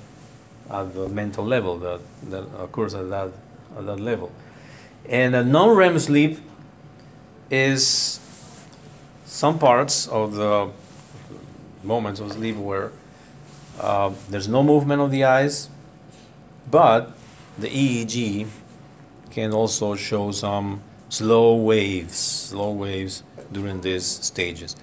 at 0.71 0.95
the 0.95 1.09
mental 1.09 1.45
level 1.45 1.79
that, 1.79 2.01
that 2.31 2.45
occurs 2.59 2.95
at 2.95 3.09
that, 3.11 3.33
at 3.77 3.87
that 3.87 4.01
level. 4.01 4.33
And 5.09 5.35
a 5.35 5.45
non 5.45 5.77
REM 5.77 5.99
sleep 5.99 6.39
is 7.51 8.21
some 9.27 9.59
parts 9.59 10.09
of 10.09 10.35
the 10.35 10.71
moments 11.83 12.21
of 12.21 12.33
sleep 12.33 12.57
where 12.57 12.93
uh, 13.81 14.13
there's 14.29 14.49
no 14.49 14.63
movement 14.63 15.03
of 15.03 15.11
the 15.11 15.25
eyes, 15.25 15.69
but 16.71 17.13
the 17.59 17.69
EEG 17.69 18.47
can 19.31 19.53
also 19.53 19.95
show 19.95 20.31
some 20.31 20.83
slow 21.09 21.57
waves, 21.57 22.17
slow 22.17 22.71
waves 22.73 23.23
during 23.53 23.81
these 23.81 24.07
stages, 24.07 24.77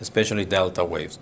especially 0.00 0.44
delta 0.44 0.84
waves. 0.84 1.18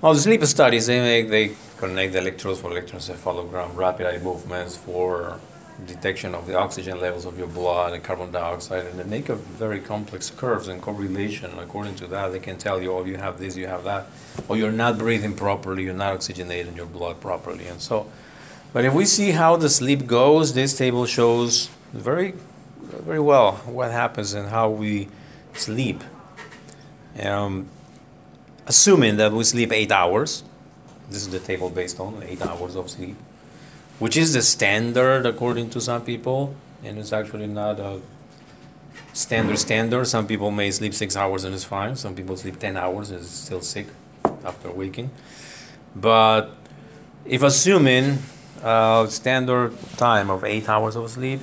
Well, 0.00 0.14
the 0.14 0.20
sleep 0.20 0.44
studies 0.44 0.86
they 0.86 1.00
make 1.00 1.30
they 1.30 1.54
connect 1.78 2.12
the 2.12 2.18
electrodes 2.18 2.60
for 2.60 2.70
electroencephalogram, 2.70 3.74
rapid 3.74 4.06
eye 4.06 4.18
movements 4.18 4.76
for 4.76 5.40
detection 5.84 6.34
of 6.34 6.46
the 6.46 6.58
oxygen 6.58 7.00
levels 7.00 7.26
of 7.26 7.38
your 7.38 7.46
blood 7.46 7.92
and 7.92 8.02
carbon 8.02 8.32
dioxide, 8.32 8.86
and 8.86 8.98
they 8.98 9.04
make 9.04 9.28
a 9.28 9.34
very 9.34 9.80
complex 9.80 10.30
curves 10.30 10.68
and 10.68 10.80
correlation. 10.80 11.58
According 11.58 11.96
to 11.96 12.06
that, 12.06 12.32
they 12.32 12.38
can 12.38 12.56
tell 12.56 12.82
you, 12.82 12.92
oh, 12.92 13.04
you 13.04 13.16
have 13.16 13.38
this, 13.38 13.56
you 13.56 13.66
have 13.66 13.84
that, 13.84 14.06
or 14.48 14.56
you're 14.56 14.72
not 14.72 14.96
breathing 14.98 15.34
properly, 15.34 15.84
you're 15.84 15.94
not 15.94 16.18
oxygenating 16.18 16.76
your 16.76 16.86
blood 16.86 17.20
properly, 17.20 17.66
and 17.66 17.80
so. 17.80 18.10
But 18.72 18.84
if 18.84 18.94
we 18.94 19.04
see 19.04 19.32
how 19.32 19.56
the 19.56 19.68
sleep 19.68 20.06
goes, 20.06 20.54
this 20.54 20.76
table 20.76 21.06
shows 21.06 21.68
very, 21.92 22.34
very 22.80 23.20
well 23.20 23.52
what 23.66 23.90
happens 23.90 24.34
and 24.34 24.48
how 24.48 24.70
we 24.70 25.08
sleep. 25.54 26.02
Um, 27.22 27.68
assuming 28.66 29.16
that 29.16 29.32
we 29.32 29.44
sleep 29.44 29.72
eight 29.72 29.92
hours, 29.92 30.42
this 31.08 31.22
is 31.22 31.30
the 31.30 31.38
table 31.38 31.70
based 31.70 32.00
on 32.00 32.22
eight 32.22 32.42
hours 32.42 32.76
of 32.76 32.90
sleep 32.90 33.16
which 33.98 34.16
is 34.16 34.34
the 34.34 34.42
standard 34.42 35.24
according 35.26 35.70
to 35.70 35.80
some 35.80 36.02
people, 36.02 36.54
and 36.84 36.98
it's 36.98 37.12
actually 37.12 37.46
not 37.46 37.80
a 37.80 38.00
standard 39.12 39.58
standard. 39.58 40.06
Some 40.06 40.26
people 40.26 40.50
may 40.50 40.70
sleep 40.70 40.94
six 40.94 41.16
hours 41.16 41.44
and 41.44 41.54
it's 41.54 41.64
fine. 41.64 41.96
Some 41.96 42.14
people 42.14 42.36
sleep 42.36 42.58
ten 42.58 42.76
hours 42.76 43.10
and 43.10 43.20
is 43.20 43.30
still 43.30 43.62
sick 43.62 43.86
after 44.44 44.70
waking. 44.70 45.10
But 45.94 46.50
if 47.24 47.42
assuming 47.42 48.18
a 48.62 49.06
standard 49.08 49.72
time 49.96 50.30
of 50.30 50.44
eight 50.44 50.68
hours 50.68 50.96
of 50.96 51.10
sleep, 51.10 51.40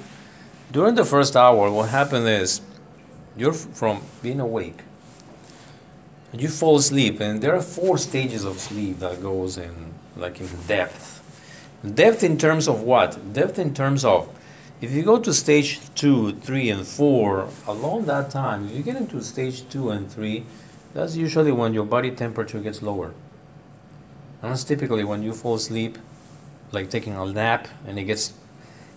during 0.72 0.96
the 0.96 1.06
first 1.06 1.36
hour, 1.36 1.72
what 1.72 1.90
happens 1.90 2.26
is 2.26 2.62
you're 3.36 3.54
from 3.54 4.02
being 4.22 4.40
awake. 4.40 4.82
You 6.32 6.50
fall 6.50 6.78
asleep, 6.78 7.20
and 7.20 7.42
there 7.42 7.56
are 7.56 7.62
four 7.62 8.00
stages 8.00 8.44
of 8.44 8.60
sleep 8.60 9.00
that 9.00 9.22
goes 9.22 9.58
in, 9.58 9.94
like 10.18 10.40
in 10.40 10.50
depth 10.68 11.13
Depth 11.84 12.24
in 12.24 12.38
terms 12.38 12.68
of 12.68 12.82
what? 12.82 13.34
Depth 13.34 13.60
in 13.60 13.74
terms 13.74 14.06
of 14.06 14.30
if 14.80 14.92
you 14.92 15.04
go 15.04 15.20
to 15.20 15.34
stage 15.34 15.80
two, 15.96 16.34
three, 16.34 16.70
and 16.70 16.86
four, 16.86 17.50
along 17.68 18.06
that 18.06 18.30
time, 18.30 18.68
if 18.68 18.76
you 18.76 18.84
get 18.84 18.96
into 18.96 19.22
stage 19.22 19.68
two 19.70 19.90
and 19.90 20.12
three, 20.12 20.46
that's 20.94 21.16
usually 21.16 21.52
when 21.52 21.74
your 21.74 21.86
body 21.86 22.12
temperature 22.12 22.60
gets 22.60 22.82
lower. 22.82 23.14
And 24.42 24.52
that's 24.52 24.64
typically 24.64 25.04
when 25.04 25.24
you 25.24 25.34
fall 25.34 25.56
asleep, 25.56 25.98
like 26.72 26.90
taking 26.90 27.16
a 27.16 27.26
nap, 27.26 27.68
and 27.88 27.98
it 27.98 28.04
gets, 28.04 28.34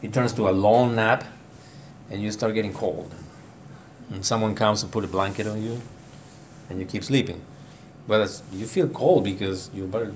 it 0.03 0.13
turns 0.13 0.33
to 0.35 0.49
a 0.49 0.51
long 0.51 0.97
nap, 0.97 1.25
and 2.11 2.21
you 2.21 2.33
start 2.33 2.55
getting 2.55 2.73
cold. 2.73 3.13
And 4.11 4.25
someone 4.25 4.55
comes 4.55 4.83
to 4.83 4.89
put 4.89 5.05
a 5.05 5.09
blanket 5.09 5.47
on 5.47 5.63
you, 5.63 5.83
and 6.69 6.81
you 6.81 6.87
keep 6.87 7.05
sleeping. 7.05 7.43
But 8.07 8.43
you 8.53 8.67
feel 8.67 8.89
cold 8.89 9.25
because 9.25 9.71
your 9.75 9.87
body, 9.87 10.11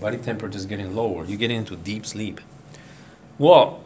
body 0.00 0.18
temperature 0.18 0.56
is 0.56 0.66
getting 0.66 0.94
lower. 0.94 1.24
You 1.24 1.36
get 1.36 1.50
into 1.50 1.76
deep 1.76 2.06
sleep. 2.06 2.40
Well, 3.38 3.84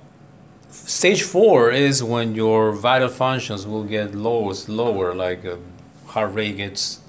stage 0.71 1.23
four 1.23 1.71
is 1.71 2.03
when 2.03 2.35
your 2.35 2.73
vital 2.73 3.09
functions 3.09 3.67
will 3.67 3.85
get 3.85 4.15
low, 4.15 4.53
lower, 4.69 5.15
like 5.15 5.45
uh, 5.45 5.57
heart 6.07 6.35
rate 6.35 6.59
gets 6.59 7.01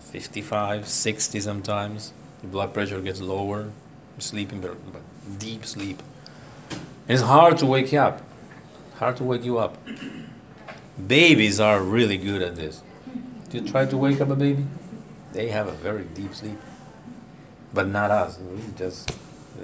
55, 0.00 0.88
60 0.88 1.40
sometimes. 1.40 2.12
Your 2.42 2.50
blood 2.52 2.72
pressure 2.72 3.00
gets 3.00 3.20
lower. 3.20 3.62
You're 3.62 4.20
sleeping, 4.20 4.60
but 4.60 4.76
deep 5.38 5.66
sleep. 5.66 6.02
It's 7.06 7.22
hard 7.22 7.58
to 7.58 7.66
wake 7.66 7.92
you 7.92 8.00
up. 8.00 8.22
Hard 8.96 9.16
to 9.18 9.24
wake 9.24 9.44
you 9.44 9.58
up. 9.58 9.76
Babies 11.06 11.60
are 11.60 11.82
really 11.82 12.16
good 12.16 12.42
at 12.42 12.56
this. 12.56 12.82
Do 13.50 13.58
you 13.58 13.68
try 13.68 13.84
to 13.86 13.96
wake 13.96 14.20
up 14.20 14.30
a 14.30 14.36
baby? 14.36 14.64
They 15.32 15.48
have 15.48 15.68
a 15.68 15.72
very 15.72 16.04
deep 16.04 16.34
sleep 16.34 16.58
but 17.72 17.86
not 17.86 18.10
us. 18.10 18.38
We 18.38 18.62
just 18.76 19.10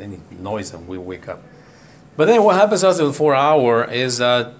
any 0.00 0.20
noise 0.30 0.72
and 0.74 0.86
we 0.86 0.98
wake 0.98 1.28
up. 1.28 1.42
But 2.16 2.26
then 2.26 2.42
what 2.42 2.56
happens 2.56 2.84
after 2.84 3.12
four 3.12 3.34
hour 3.34 3.84
is 3.84 4.18
that 4.18 4.54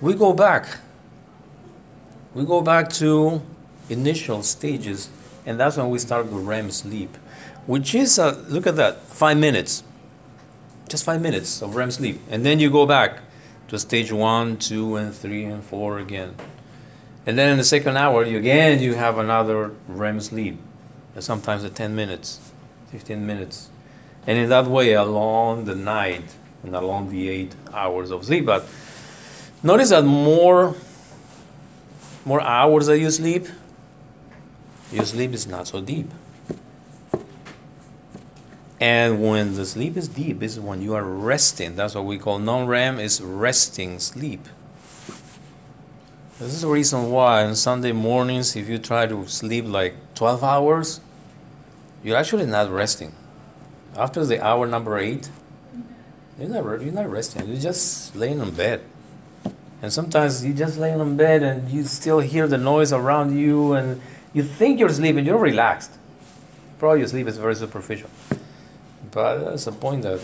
we 0.00 0.14
go 0.14 0.32
back. 0.32 0.78
We 2.34 2.44
go 2.44 2.60
back 2.60 2.90
to 2.94 3.42
initial 3.88 4.42
stages, 4.42 5.08
and 5.46 5.58
that's 5.58 5.76
when 5.76 5.88
we 5.88 5.98
start 5.98 6.28
the 6.30 6.36
REM 6.36 6.70
sleep, 6.70 7.16
which 7.66 7.94
is 7.94 8.18
uh, 8.18 8.44
look 8.48 8.66
at 8.66 8.76
that 8.76 9.00
five 9.02 9.38
minutes, 9.38 9.82
just 10.88 11.04
five 11.04 11.22
minutes 11.22 11.62
of 11.62 11.76
REM 11.76 11.90
sleep, 11.90 12.20
and 12.28 12.44
then 12.44 12.60
you 12.60 12.70
go 12.70 12.84
back 12.84 13.20
to 13.68 13.78
stage 13.78 14.12
one, 14.12 14.58
two, 14.58 14.96
and 14.96 15.14
three, 15.14 15.44
and 15.44 15.64
four 15.64 15.98
again, 15.98 16.34
and 17.26 17.36
then 17.36 17.50
in 17.50 17.58
the 17.58 17.64
second 17.64 17.96
hour, 17.96 18.24
you 18.24 18.38
again 18.38 18.80
you 18.80 18.94
have 18.94 19.18
another 19.18 19.72
REM 19.88 20.20
sleep, 20.20 20.58
and 21.14 21.22
sometimes 21.22 21.64
at 21.64 21.74
ten 21.74 21.94
minutes. 21.94 22.40
15 22.90 23.26
minutes. 23.26 23.68
And 24.26 24.38
in 24.38 24.48
that 24.48 24.66
way, 24.66 24.92
along 24.92 25.66
the 25.66 25.74
night 25.74 26.34
and 26.62 26.74
along 26.74 27.10
the 27.10 27.28
eight 27.28 27.54
hours 27.72 28.10
of 28.10 28.24
sleep. 28.24 28.46
But 28.46 28.66
notice 29.62 29.90
that 29.90 30.04
more, 30.04 30.74
more 32.24 32.40
hours 32.40 32.86
that 32.86 32.98
you 32.98 33.10
sleep, 33.10 33.46
your 34.92 35.04
sleep 35.04 35.32
is 35.32 35.46
not 35.46 35.68
so 35.68 35.80
deep. 35.80 36.10
And 38.80 39.22
when 39.22 39.54
the 39.54 39.64
sleep 39.64 39.96
is 39.96 40.08
deep, 40.08 40.40
this 40.40 40.52
is 40.52 40.60
when 40.60 40.82
you 40.82 40.94
are 40.94 41.04
resting. 41.04 41.76
That's 41.76 41.94
what 41.94 42.04
we 42.04 42.18
call 42.18 42.38
non-REM 42.38 42.98
is 42.98 43.20
resting 43.20 43.98
sleep. 43.98 44.46
This 46.38 46.52
is 46.52 46.60
the 46.60 46.68
reason 46.68 47.10
why 47.10 47.44
on 47.46 47.56
Sunday 47.56 47.92
mornings, 47.92 48.56
if 48.56 48.68
you 48.68 48.76
try 48.76 49.06
to 49.06 49.26
sleep 49.26 49.64
like 49.64 49.94
12 50.16 50.44
hours, 50.44 51.00
you're 52.04 52.18
actually 52.18 52.44
not 52.44 52.70
resting. 52.70 53.14
After 53.96 54.22
the 54.26 54.44
hour 54.44 54.66
number 54.66 54.98
eight, 54.98 55.30
you're 56.38 56.50
not, 56.50 56.82
you're 56.82 56.92
not 56.92 57.10
resting. 57.10 57.48
You're 57.48 57.56
just 57.56 58.14
laying 58.14 58.42
on 58.42 58.50
bed. 58.50 58.82
And 59.80 59.90
sometimes 59.90 60.44
you 60.44 60.52
just 60.52 60.76
laying 60.76 61.00
on 61.00 61.16
bed 61.16 61.42
and 61.42 61.70
you 61.70 61.84
still 61.84 62.20
hear 62.20 62.46
the 62.46 62.58
noise 62.58 62.92
around 62.92 63.34
you 63.34 63.72
and 63.72 64.02
you 64.34 64.42
think 64.42 64.78
you're 64.78 64.90
sleeping, 64.90 65.24
you're 65.24 65.38
relaxed. 65.38 65.92
Probably 66.78 66.98
your 66.98 67.08
sleep 67.08 67.28
is 67.28 67.38
very 67.38 67.54
superficial. 67.54 68.10
But 69.10 69.38
that's 69.38 69.64
the 69.64 69.72
point 69.72 70.02
that 70.02 70.20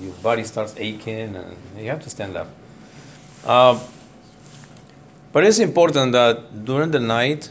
your 0.00 0.12
body 0.22 0.44
starts 0.44 0.74
aching 0.76 1.34
and 1.34 1.56
you 1.76 1.90
have 1.90 2.02
to 2.04 2.10
stand 2.10 2.36
up. 2.36 2.48
Uh, 3.44 3.80
but 5.36 5.44
it's 5.44 5.58
important 5.58 6.12
that 6.12 6.64
during 6.64 6.92
the 6.92 6.98
night 6.98 7.50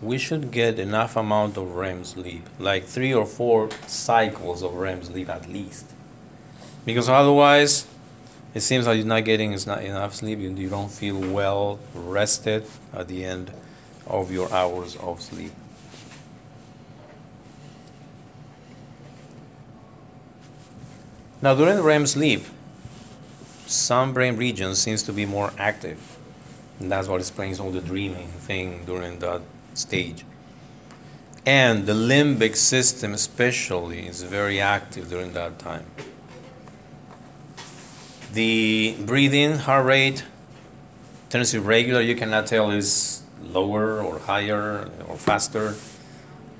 we 0.00 0.16
should 0.16 0.52
get 0.52 0.78
enough 0.78 1.16
amount 1.16 1.56
of 1.56 1.74
REM 1.74 2.04
sleep, 2.04 2.48
like 2.60 2.84
three 2.84 3.12
or 3.12 3.26
four 3.26 3.68
cycles 3.88 4.62
of 4.62 4.72
REM 4.74 5.02
sleep 5.02 5.28
at 5.28 5.48
least. 5.48 5.84
Because 6.84 7.08
otherwise, 7.08 7.88
it 8.54 8.60
seems 8.60 8.86
like 8.86 8.98
you're 8.98 9.04
not 9.04 9.24
getting 9.24 9.52
enough 9.52 10.14
sleep, 10.14 10.38
you 10.38 10.68
don't 10.70 10.92
feel 10.92 11.18
well 11.18 11.80
rested 11.92 12.64
at 12.92 13.08
the 13.08 13.24
end 13.24 13.50
of 14.06 14.30
your 14.30 14.48
hours 14.52 14.94
of 14.98 15.20
sleep. 15.20 15.50
Now, 21.42 21.56
during 21.56 21.80
REM 21.80 22.06
sleep, 22.06 22.44
some 23.66 24.14
brain 24.14 24.36
regions 24.36 24.78
seems 24.78 25.02
to 25.02 25.12
be 25.12 25.26
more 25.26 25.52
active. 25.58 26.13
And 26.80 26.90
that's 26.90 27.08
what 27.08 27.20
explains 27.20 27.60
all 27.60 27.70
the 27.70 27.80
dreaming 27.80 28.28
thing 28.28 28.84
during 28.84 29.18
that 29.20 29.42
stage. 29.74 30.24
And 31.46 31.86
the 31.86 31.92
limbic 31.92 32.56
system, 32.56 33.12
especially, 33.12 34.06
is 34.06 34.22
very 34.22 34.60
active 34.60 35.08
during 35.08 35.34
that 35.34 35.58
time. 35.58 35.86
The 38.32 38.96
breathing, 39.00 39.58
heart 39.58 39.86
rate 39.86 40.24
turns 41.30 41.54
irregular. 41.54 42.00
You 42.00 42.16
cannot 42.16 42.46
tell 42.46 42.70
is 42.70 43.22
lower 43.42 44.02
or 44.02 44.18
higher 44.20 44.90
or 45.06 45.16
faster. 45.16 45.74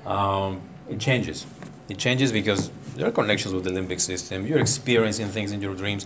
Um, 0.05 0.61
it 0.89 0.99
changes. 0.99 1.45
It 1.89 1.97
changes 1.97 2.31
because 2.31 2.69
there 2.95 3.07
are 3.07 3.11
connections 3.11 3.53
with 3.53 3.63
the 3.63 3.71
limbic 3.71 3.99
system. 3.99 4.45
You're 4.45 4.59
experiencing 4.59 5.29
things 5.29 5.51
in 5.51 5.61
your 5.61 5.75
dreams, 5.75 6.05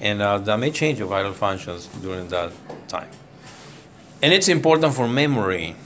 and 0.00 0.22
uh, 0.22 0.38
that 0.38 0.56
may 0.58 0.70
change 0.70 0.98
your 0.98 1.08
vital 1.08 1.32
functions 1.32 1.86
during 2.00 2.28
that 2.28 2.52
time. 2.88 3.08
And 4.22 4.34
it's 4.34 4.48
important 4.48 4.94
for 4.94 5.08
memory 5.08 5.76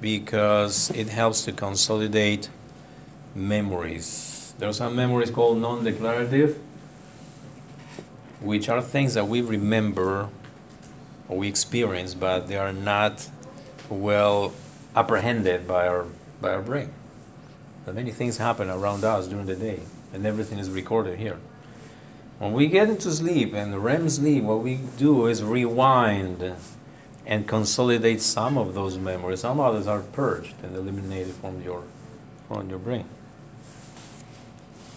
because 0.00 0.90
it 0.90 1.08
helps 1.08 1.42
to 1.44 1.52
consolidate 1.52 2.48
memories. 3.34 4.54
There 4.58 4.68
are 4.68 4.72
some 4.72 4.94
memories 4.94 5.30
called 5.30 5.58
non 5.58 5.82
declarative, 5.82 6.58
which 8.40 8.68
are 8.68 8.80
things 8.80 9.14
that 9.14 9.26
we 9.26 9.40
remember 9.40 10.28
or 11.28 11.38
we 11.38 11.48
experience, 11.48 12.14
but 12.14 12.46
they 12.46 12.56
are 12.56 12.72
not 12.72 13.28
well 13.88 14.52
apprehended 14.94 15.66
by 15.66 15.88
our, 15.88 16.06
by 16.40 16.52
our 16.52 16.62
brain. 16.62 16.90
But 17.84 17.96
many 17.96 18.12
things 18.12 18.36
happen 18.36 18.70
around 18.70 19.02
us 19.02 19.26
during 19.26 19.46
the 19.46 19.56
day, 19.56 19.80
and 20.12 20.24
everything 20.24 20.60
is 20.60 20.70
recorded 20.70 21.18
here. 21.18 21.38
When 22.42 22.54
we 22.54 22.66
get 22.66 22.88
into 22.88 23.12
sleep 23.12 23.54
and 23.54 23.84
REM 23.84 24.08
sleep, 24.08 24.42
what 24.42 24.64
we 24.64 24.80
do 24.96 25.26
is 25.28 25.44
rewind 25.44 26.56
and 27.24 27.46
consolidate 27.46 28.20
some 28.20 28.58
of 28.58 28.74
those 28.74 28.98
memories. 28.98 29.42
Some 29.42 29.60
others 29.60 29.86
are 29.86 30.00
purged 30.00 30.56
and 30.60 30.74
eliminated 30.74 31.34
from 31.36 31.62
your 31.62 31.84
from 32.48 32.68
your 32.68 32.80
brain. 32.80 33.04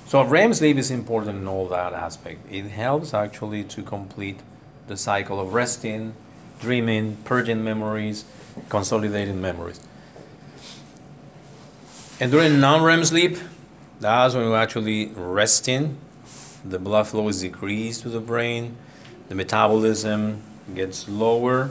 So 0.07 0.23
REM 0.23 0.55
sleep 0.55 0.77
is 0.77 0.89
important 0.89 1.37
in 1.37 1.47
all 1.47 1.67
that 1.67 1.93
aspect. 1.93 2.51
It 2.51 2.63
helps 2.63 3.13
actually 3.13 3.63
to 3.65 3.83
complete 3.83 4.39
the 4.87 4.97
cycle 4.97 5.39
of 5.39 5.53
resting, 5.53 6.15
dreaming, 6.59 7.17
purging 7.25 7.63
memories, 7.63 8.25
consolidating 8.69 9.39
memories. 9.39 9.79
And 12.19 12.31
during 12.31 12.59
non-REM 12.59 13.05
sleep, 13.05 13.37
that's 13.99 14.33
when 14.33 14.49
we're 14.49 14.57
actually 14.57 15.11
resting. 15.15 15.99
The 16.67 16.79
blood 16.79 17.07
flow 17.07 17.27
is 17.27 17.41
decreased 17.41 18.01
to 18.01 18.09
the 18.09 18.19
brain. 18.19 18.75
The 19.29 19.35
metabolism 19.35 20.41
gets 20.73 21.07
lower. 21.07 21.69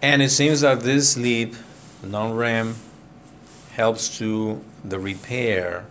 And 0.00 0.22
it 0.22 0.30
seems 0.30 0.60
that 0.60 0.80
this 0.80 1.10
sleep, 1.10 1.54
non-REM, 2.02 2.76
helps 3.72 4.16
to 4.18 4.62
the 4.84 5.00
repair 5.00 5.86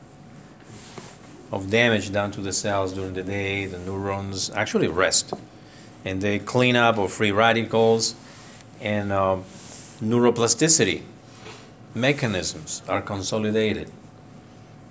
of 1.51 1.69
damage 1.69 2.11
done 2.11 2.31
to 2.31 2.41
the 2.41 2.53
cells 2.53 2.93
during 2.93 3.13
the 3.13 3.23
day. 3.23 3.65
The 3.65 3.79
neurons 3.79 4.49
actually 4.51 4.87
rest, 4.87 5.33
and 6.05 6.21
they 6.21 6.39
clean 6.39 6.75
up 6.75 6.97
of 6.97 7.11
free 7.11 7.31
radicals 7.31 8.15
and 8.79 9.11
uh, 9.11 9.37
neuroplasticity 10.01 11.01
mechanisms 11.95 12.81
are 12.87 13.01
consolidated. 13.01 13.89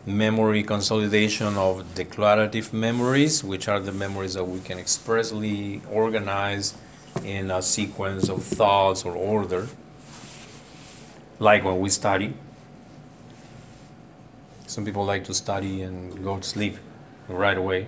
Memory 0.05 0.65
consolidation 0.65 1.57
of 1.57 1.95
declarative 1.95 2.73
memories, 2.73 3.45
which 3.45 3.69
are 3.69 3.79
the 3.79 3.93
memories 3.93 4.35
that 4.35 4.45
we 4.45 4.59
can 4.59 4.77
expressly 4.77 5.81
organize 5.89 6.75
in 7.25 7.53
a 7.53 7.63
sequence 7.63 8.29
of 8.29 8.43
thoughts 8.43 9.05
or 9.05 9.15
order, 9.15 9.69
like 11.39 11.63
when 11.63 11.79
we 11.79 11.89
study. 11.89 12.35
Some 14.67 14.85
people 14.85 15.05
like 15.05 15.25
to 15.25 15.35
study 15.35 15.83
and 15.83 16.25
go 16.25 16.39
to 16.39 16.43
sleep 16.43 16.79
right 17.29 17.57
away. 17.57 17.87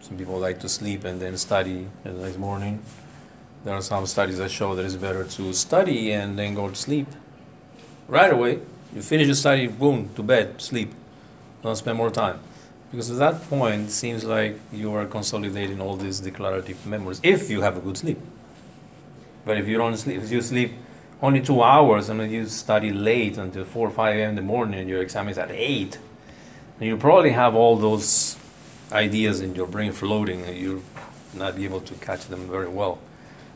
Some 0.00 0.16
people 0.16 0.38
like 0.38 0.58
to 0.60 0.70
sleep 0.70 1.04
and 1.04 1.20
then 1.20 1.36
study 1.36 1.86
the 2.02 2.12
next 2.12 2.38
morning. 2.38 2.82
There 3.64 3.74
are 3.74 3.82
some 3.82 4.06
studies 4.06 4.38
that 4.38 4.50
show 4.50 4.74
that 4.74 4.86
it's 4.86 4.96
better 4.96 5.24
to 5.24 5.52
study 5.52 6.12
and 6.12 6.38
then 6.38 6.54
go 6.54 6.68
to 6.68 6.74
sleep 6.74 7.08
right 8.08 8.32
away. 8.32 8.60
You 8.94 9.02
finish 9.02 9.26
your 9.26 9.36
study, 9.36 9.66
boom, 9.66 10.10
to 10.14 10.22
bed, 10.22 10.60
sleep. 10.62 10.94
Don't 11.62 11.76
spend 11.76 11.96
more 11.96 12.10
time. 12.10 12.40
Because 12.90 13.10
at 13.10 13.18
that 13.18 13.48
point, 13.48 13.88
it 13.88 13.90
seems 13.90 14.24
like 14.24 14.58
you 14.72 14.92
are 14.94 15.06
consolidating 15.06 15.80
all 15.80 15.96
these 15.96 16.20
declarative 16.20 16.84
memories 16.86 17.20
if 17.22 17.48
you 17.48 17.62
have 17.62 17.76
a 17.76 17.80
good 17.80 17.96
sleep. 17.96 18.18
But 19.44 19.56
if 19.56 19.66
you 19.66 19.78
don't 19.78 19.96
sleep, 19.96 20.22
if 20.22 20.30
you 20.30 20.42
sleep 20.42 20.72
only 21.22 21.40
two 21.40 21.62
hours 21.62 22.08
and 22.08 22.30
you 22.30 22.46
study 22.46 22.92
late 22.92 23.38
until 23.38 23.64
4 23.64 23.88
or 23.88 23.90
5 23.90 24.16
a.m. 24.16 24.30
in 24.30 24.36
the 24.36 24.42
morning 24.42 24.80
and 24.80 24.88
your 24.88 25.00
exam 25.00 25.28
is 25.28 25.38
at 25.38 25.50
8, 25.50 25.98
and 26.80 26.88
you 26.88 26.96
probably 26.96 27.30
have 27.30 27.54
all 27.54 27.76
those 27.76 28.36
ideas 28.90 29.40
in 29.40 29.54
your 29.54 29.66
brain 29.66 29.92
floating 29.92 30.42
and 30.42 30.56
you're 30.56 30.82
not 31.32 31.58
able 31.58 31.80
to 31.80 31.94
catch 31.94 32.26
them 32.26 32.50
very 32.50 32.68
well 32.68 32.98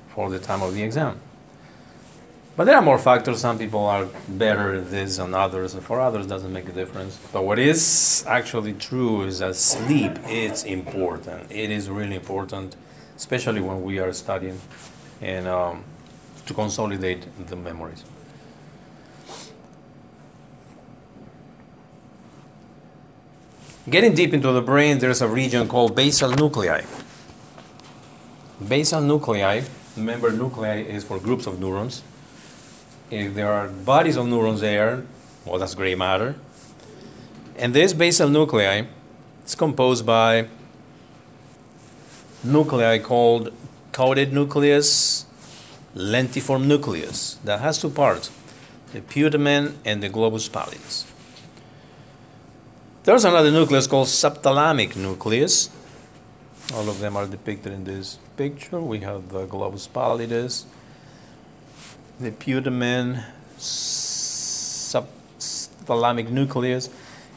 for 0.08 0.30
the 0.30 0.38
time 0.38 0.62
of 0.62 0.74
the 0.74 0.82
exam. 0.82 1.20
But 2.56 2.64
there 2.64 2.76
are 2.76 2.82
more 2.82 2.98
factors. 2.98 3.40
Some 3.40 3.58
people 3.58 3.84
are 3.84 4.08
better 4.28 4.76
at 4.76 4.90
this 4.90 5.18
than 5.18 5.34
others, 5.34 5.74
and 5.74 5.84
for 5.84 6.00
others 6.00 6.26
doesn't 6.26 6.50
make 6.50 6.66
a 6.66 6.72
difference. 6.72 7.18
But 7.30 7.44
what 7.44 7.58
is 7.58 8.24
actually 8.26 8.72
true 8.72 9.24
is 9.24 9.40
that 9.40 9.56
sleep 9.56 10.12
is 10.26 10.64
important. 10.64 11.52
It 11.52 11.70
is 11.70 11.90
really 11.90 12.16
important, 12.16 12.74
especially 13.14 13.60
when 13.60 13.82
we 13.82 13.98
are 13.98 14.10
studying 14.14 14.58
and 15.20 15.46
um, 15.46 15.84
to 16.46 16.54
consolidate 16.54 17.26
the 17.46 17.56
memories. 17.56 18.04
Getting 23.88 24.14
deep 24.14 24.32
into 24.32 24.50
the 24.50 24.62
brain, 24.62 24.98
there's 24.98 25.20
a 25.20 25.28
region 25.28 25.68
called 25.68 25.94
basal 25.94 26.30
nuclei. 26.30 26.82
Basal 28.66 29.02
nuclei, 29.02 29.62
remember 29.94 30.32
nuclei 30.32 30.80
is 30.80 31.04
for 31.04 31.18
groups 31.18 31.46
of 31.46 31.60
neurons 31.60 32.02
if 33.10 33.34
there 33.34 33.52
are 33.52 33.68
bodies 33.68 34.16
of 34.16 34.26
neurons 34.26 34.60
there, 34.60 35.04
well, 35.44 35.58
that's 35.58 35.74
gray 35.74 35.94
matter. 35.94 36.34
And 37.56 37.74
this 37.74 37.92
basal 37.92 38.28
nuclei 38.28 38.82
is 39.44 39.54
composed 39.54 40.04
by 40.04 40.48
nuclei 42.44 42.98
called 42.98 43.52
caudate 43.92 44.32
nucleus, 44.32 45.24
lentiform 45.94 46.66
nucleus, 46.66 47.38
that 47.44 47.60
has 47.60 47.80
two 47.80 47.90
parts 47.90 48.30
the 48.92 49.00
putamen 49.00 49.74
and 49.84 50.02
the 50.02 50.08
globus 50.08 50.48
pallidus. 50.48 51.04
There's 53.04 53.24
another 53.24 53.50
nucleus 53.50 53.86
called 53.86 54.08
subthalamic 54.08 54.96
nucleus. 54.96 55.70
All 56.74 56.88
of 56.88 56.98
them 56.98 57.16
are 57.16 57.26
depicted 57.26 57.72
in 57.72 57.84
this 57.84 58.18
picture. 58.36 58.80
We 58.80 59.00
have 59.00 59.28
the 59.30 59.46
globus 59.46 59.88
pallidus, 59.88 60.64
the 62.18 62.30
putamen 62.30 63.24
subthalamic 65.58 66.30
nucleus. 66.30 66.88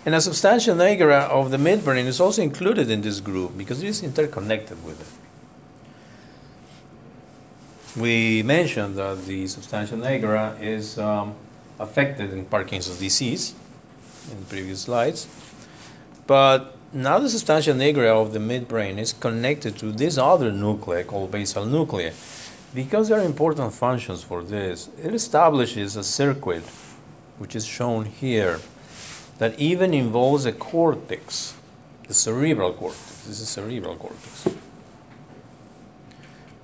And 0.05 0.15
a 0.15 0.21
substantia 0.21 0.71
nigra 0.71 1.27
of 1.29 1.51
the 1.51 1.57
midbrain 1.57 2.05
is 2.05 2.21
also 2.21 2.41
included 2.41 2.89
in 2.89 3.01
this 3.01 3.19
group 3.19 3.57
because 3.57 3.83
it 3.83 3.87
is 3.87 4.01
interconnected 4.01 4.83
with 4.83 5.01
it. 5.01 5.07
We 7.99 8.43
mentioned 8.43 8.95
that 8.95 9.25
the 9.25 9.47
substantia 9.47 9.95
nigra 9.95 10.61
is 10.61 10.97
um, 10.97 11.35
affected 11.79 12.31
in 12.31 12.45
Parkinson's 12.45 12.99
disease 12.99 13.53
in 14.31 14.45
previous 14.45 14.81
slides. 14.81 15.27
But 16.27 16.77
now 16.93 17.19
the 17.19 17.29
substantia 17.29 17.73
nigra 17.73 18.07
of 18.07 18.31
the 18.31 18.39
midbrain 18.39 18.97
is 18.97 19.11
connected 19.11 19.77
to 19.79 19.91
this 19.91 20.17
other 20.17 20.51
nuclei 20.51 21.03
called 21.03 21.31
basal 21.31 21.65
nuclei. 21.65 22.11
Because 22.73 23.10
there 23.10 23.19
are 23.19 23.25
important 23.25 23.73
functions 23.73 24.23
for 24.23 24.43
this, 24.43 24.89
it 25.03 25.13
establishes 25.13 25.95
a 25.95 26.03
circuit, 26.03 26.63
which 27.39 27.55
is 27.55 27.65
shown 27.65 28.05
here, 28.05 28.60
that 29.39 29.58
even 29.60 29.93
involves 29.93 30.45
a 30.45 30.51
cortex, 30.51 31.55
the 32.08 32.13
cerebral 32.13 32.73
cortex. 32.73 33.25
This 33.25 33.39
is 33.39 33.49
cerebral 33.49 33.95
cortex. 33.95 34.47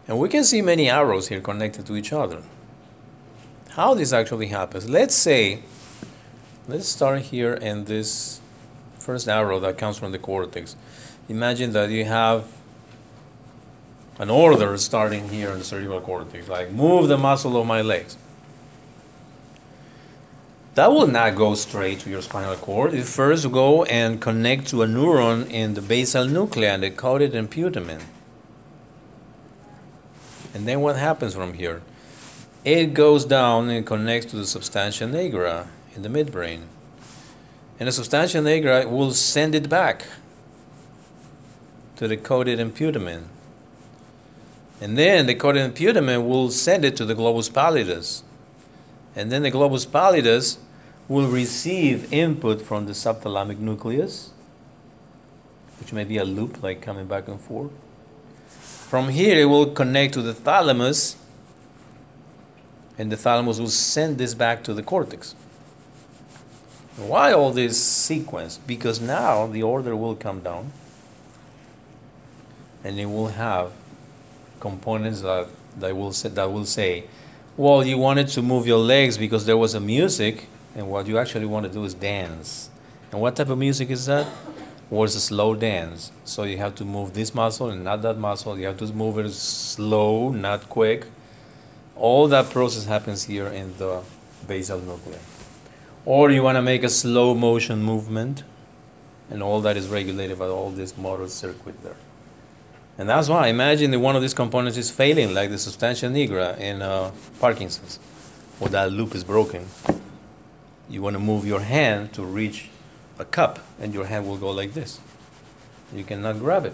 And 0.07 0.19
we 0.19 0.29
can 0.29 0.43
see 0.43 0.61
many 0.61 0.89
arrows 0.89 1.29
here 1.29 1.41
connected 1.41 1.85
to 1.87 1.95
each 1.95 2.13
other. 2.13 2.43
How 3.69 3.93
this 3.95 4.13
actually 4.13 4.47
happens? 4.47 4.87
Let's 4.87 5.15
say, 5.15 5.63
let's 6.67 6.87
start 6.87 7.21
here 7.21 7.55
in 7.55 7.85
this 7.85 8.39
first 8.99 9.27
arrow 9.27 9.59
that 9.59 9.77
comes 9.77 9.97
from 9.97 10.11
the 10.11 10.19
cortex. 10.19 10.75
Imagine 11.27 11.71
that 11.73 11.89
you 11.89 12.05
have 12.05 12.45
an 14.17 14.29
order 14.29 14.77
starting 14.77 15.29
here 15.29 15.51
in 15.51 15.59
the 15.59 15.65
cerebral 15.65 16.01
cortex, 16.01 16.47
like 16.47 16.71
move 16.71 17.07
the 17.07 17.17
muscle 17.17 17.57
of 17.57 17.67
my 17.67 17.81
legs. 17.81 18.17
That 20.75 20.91
will 20.91 21.07
not 21.07 21.35
go 21.35 21.55
straight 21.55 21.99
to 22.01 22.09
your 22.09 22.21
spinal 22.21 22.55
cord. 22.55 22.93
It 22.93 23.05
first 23.05 23.49
go 23.51 23.85
and 23.85 24.21
connect 24.21 24.67
to 24.67 24.83
a 24.83 24.87
neuron 24.87 25.49
in 25.49 25.73
the 25.73 25.81
basal 25.81 26.25
nuclei, 26.27 26.67
and 26.67 26.83
the 26.83 26.91
caudate 26.91 27.33
and 27.33 27.49
putamen. 27.49 28.01
And 30.53 30.67
then 30.67 30.81
what 30.81 30.97
happens 30.97 31.33
from 31.33 31.53
here? 31.53 31.81
It 32.63 32.93
goes 32.93 33.25
down 33.25 33.69
and 33.69 33.85
connects 33.85 34.31
to 34.31 34.37
the 34.37 34.45
substantia 34.45 35.05
nigra 35.05 35.67
in 35.95 36.01
the 36.01 36.09
midbrain. 36.09 36.63
And 37.79 37.87
the 37.87 37.91
substantia 37.91 38.39
nigra 38.39 38.89
will 38.89 39.11
send 39.11 39.55
it 39.55 39.69
back 39.69 40.05
to 41.97 42.07
the 42.07 42.17
caudate 42.17 42.59
and 42.59 42.75
putamen. 42.75 43.25
And 44.81 44.97
then 44.97 45.25
the 45.25 45.35
caudate 45.35 45.71
putamen 45.71 46.27
will 46.27 46.49
send 46.51 46.83
it 46.83 46.95
to 46.97 47.05
the 47.05 47.15
globus 47.15 47.49
pallidus. 47.49 48.23
And 49.15 49.31
then 49.31 49.43
the 49.43 49.51
globus 49.51 49.87
pallidus 49.87 50.57
will 51.07 51.27
receive 51.27 52.11
input 52.11 52.61
from 52.61 52.85
the 52.85 52.91
subthalamic 52.91 53.59
nucleus, 53.59 54.31
which 55.79 55.93
may 55.93 56.03
be 56.03 56.17
a 56.17 56.25
loop 56.25 56.61
like 56.61 56.81
coming 56.81 57.05
back 57.05 57.27
and 57.27 57.39
forth. 57.39 57.71
From 58.49 59.09
here, 59.09 59.39
it 59.39 59.45
will 59.45 59.67
connect 59.67 60.13
to 60.15 60.21
the 60.21 60.33
thalamus, 60.33 61.15
and 62.97 63.11
the 63.11 63.17
thalamus 63.17 63.59
will 63.59 63.67
send 63.67 64.17
this 64.17 64.33
back 64.33 64.63
to 64.63 64.73
the 64.73 64.83
cortex. 64.83 65.35
Why 66.97 67.33
all 67.33 67.51
this 67.51 67.81
sequence? 67.81 68.57
Because 68.57 69.01
now 69.01 69.47
the 69.47 69.63
order 69.63 69.95
will 69.95 70.15
come 70.15 70.39
down 70.39 70.71
and 72.85 72.99
it 72.99 73.07
will 73.07 73.29
have 73.29 73.73
components 74.67 75.21
that, 75.21 75.47
that 75.79 75.95
will 75.95 76.11
say, 76.11 76.29
that 76.29 76.51
will 76.51 76.65
say, 76.65 76.91
well, 77.55 77.85
you 77.85 77.97
wanted 78.07 78.27
to 78.35 78.41
move 78.41 78.63
your 78.65 78.83
legs 78.95 79.17
because 79.25 79.45
there 79.45 79.59
was 79.65 79.75
a 79.75 79.79
music, 79.79 80.47
and 80.75 80.83
what 80.89 81.05
you 81.07 81.17
actually 81.23 81.45
want 81.45 81.63
to 81.67 81.71
do 81.71 81.85
is 81.85 81.93
dance. 81.93 82.69
And 83.11 83.21
what 83.21 83.35
type 83.35 83.49
of 83.49 83.57
music 83.57 83.89
is 83.91 84.07
that? 84.07 84.27
It's 84.91 85.15
a 85.15 85.19
slow 85.19 85.55
dance. 85.55 86.11
So 86.23 86.43
you 86.43 86.57
have 86.57 86.73
to 86.75 86.85
move 86.85 87.13
this 87.13 87.33
muscle 87.33 87.69
and 87.69 87.83
not 87.83 88.01
that 88.01 88.17
muscle. 88.17 88.57
You 88.57 88.65
have 88.67 88.77
to 88.77 88.87
move 88.93 89.19
it 89.19 89.31
slow, 89.31 90.29
not 90.29 90.69
quick. 90.69 91.05
All 91.95 92.27
that 92.27 92.49
process 92.49 92.85
happens 92.85 93.25
here 93.25 93.47
in 93.47 93.77
the 93.77 94.01
basal 94.47 94.79
nuclei. 94.79 95.17
Or 96.05 96.31
you 96.31 96.43
want 96.43 96.57
to 96.57 96.61
make 96.61 96.83
a 96.83 96.89
slow 96.89 97.33
motion 97.33 97.83
movement, 97.83 98.43
And 99.31 99.41
all 99.41 99.59
that 99.61 99.75
is 99.75 99.87
regulated 99.87 100.37
by 100.37 100.49
all 100.57 100.69
this 100.69 100.91
motor 100.97 101.27
circuit 101.27 101.77
there. 101.83 101.97
And 102.97 103.09
that's 103.09 103.27
why 103.27 103.47
imagine 103.47 103.91
that 103.91 103.99
one 103.99 104.15
of 104.15 104.21
these 104.21 104.33
components 104.33 104.77
is 104.77 104.89
failing, 104.89 105.33
like 105.33 105.49
the 105.49 105.57
substantia 105.57 106.07
nigra 106.07 106.57
in 106.59 106.81
uh, 106.81 107.11
Parkinson's, 107.39 107.99
or 108.59 108.69
that 108.69 108.91
loop 108.91 109.13
is 109.15 109.23
broken. 109.23 109.67
You 110.89 111.01
want 111.01 111.15
to 111.15 111.19
move 111.19 111.45
your 111.45 111.59
hand 111.59 112.13
to 112.13 112.23
reach 112.23 112.69
a 113.19 113.25
cup, 113.25 113.59
and 113.81 113.93
your 113.93 114.05
hand 114.05 114.27
will 114.27 114.37
go 114.37 114.51
like 114.51 114.73
this. 114.73 114.99
You 115.93 116.03
cannot 116.03 116.39
grab 116.39 116.65
it. 116.65 116.73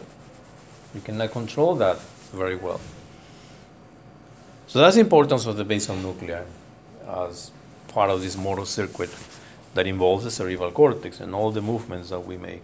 You 0.93 1.01
cannot 1.01 1.31
control 1.31 1.75
that 1.75 1.99
very 2.31 2.55
well. 2.55 2.81
So 4.67 4.79
that's 4.79 4.95
the 4.95 5.01
importance 5.01 5.45
of 5.47 5.57
the 5.57 5.65
basal 5.65 5.95
nuclei 5.95 6.43
as 7.07 7.51
part 7.87 8.09
of 8.09 8.21
this 8.21 8.37
motor 8.37 8.65
circuit 8.65 9.09
that 9.73 9.87
involves 9.87 10.23
the 10.23 10.31
cerebral 10.31 10.71
cortex 10.71 11.19
and 11.19 11.33
all 11.33 11.51
the 11.51 11.61
movements 11.61 12.09
that 12.09 12.19
we 12.19 12.37
make. 12.37 12.63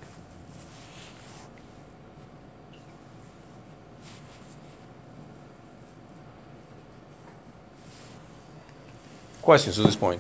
Questions 9.48 9.78
to 9.78 9.84
this 9.84 9.96
point? 9.96 10.20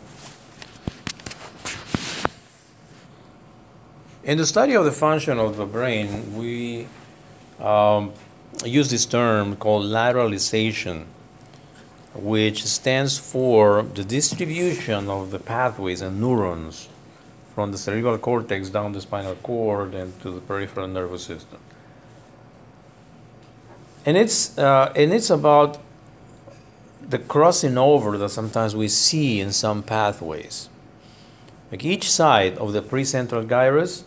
In 4.23 4.37
the 4.37 4.45
study 4.45 4.73
of 4.73 4.85
the 4.85 4.93
function 4.93 5.37
of 5.37 5.57
the 5.57 5.65
brain, 5.65 6.37
we 6.37 6.87
um, 7.59 8.13
use 8.63 8.89
this 8.89 9.05
term 9.05 9.57
called 9.57 9.83
lateralization 9.83 11.07
which 12.13 12.63
stands 12.63 13.17
for 13.17 13.83
the 13.95 14.05
distribution 14.05 15.09
of 15.09 15.31
the 15.31 15.39
pathways 15.39 15.99
and 15.99 16.21
neurons 16.21 16.87
from 17.53 17.73
the 17.73 17.77
cerebral 17.77 18.17
cortex 18.17 18.69
down 18.69 18.93
the 18.93 19.01
spinal 19.01 19.35
cord 19.43 19.93
and 19.93 20.17
to 20.21 20.31
the 20.31 20.39
peripheral 20.39 20.87
nervous 20.87 21.25
system. 21.25 21.59
And 24.05 24.15
it's, 24.15 24.57
uh, 24.57 24.93
and 24.95 25.11
it's 25.11 25.29
about 25.29 25.81
the 27.09 27.19
crossing 27.19 27.77
over 27.77 28.17
that 28.17 28.29
sometimes 28.29 28.75
we 28.75 28.87
see 28.87 29.39
in 29.39 29.51
some 29.51 29.81
pathways. 29.81 30.69
Like 31.71 31.83
each 31.85 32.11
side 32.11 32.57
of 32.57 32.73
the 32.73 32.81
precentral 32.81 33.47
gyrus, 33.47 34.03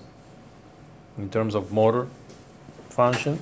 in 1.16 1.30
terms 1.30 1.54
of 1.54 1.72
motor 1.72 2.08
function, 2.88 3.40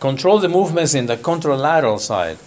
control 0.00 0.38
the 0.38 0.48
movements 0.48 0.94
in 0.94 1.06
the 1.06 1.16
contralateral 1.16 1.98
side. 1.98 2.38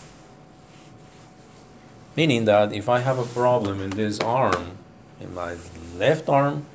Meaning 2.16 2.46
that 2.46 2.72
if 2.74 2.88
I 2.88 3.00
have 3.00 3.20
a 3.20 3.26
problem 3.26 3.82
in 3.82 3.92
this 3.92 4.20
arm, 4.20 4.78
in 5.20 5.34
my 5.34 5.58
left 5.98 6.30
arm, 6.30 6.66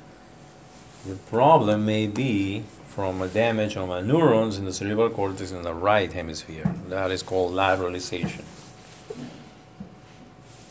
the 1.05 1.15
problem 1.15 1.85
may 1.85 2.07
be 2.07 2.63
from 2.95 3.21
a 3.21 3.27
damage 3.27 3.77
on 3.77 3.87
my 3.87 4.01
neurons 4.01 4.57
in 4.57 4.65
the 4.65 4.73
cerebral 4.73 5.09
cortex 5.09 5.51
in 5.51 5.63
the 5.63 5.73
right 5.73 6.11
hemisphere. 6.11 6.73
That 6.89 7.11
is 7.11 7.23
called 7.23 7.53
lateralization. 7.53 8.43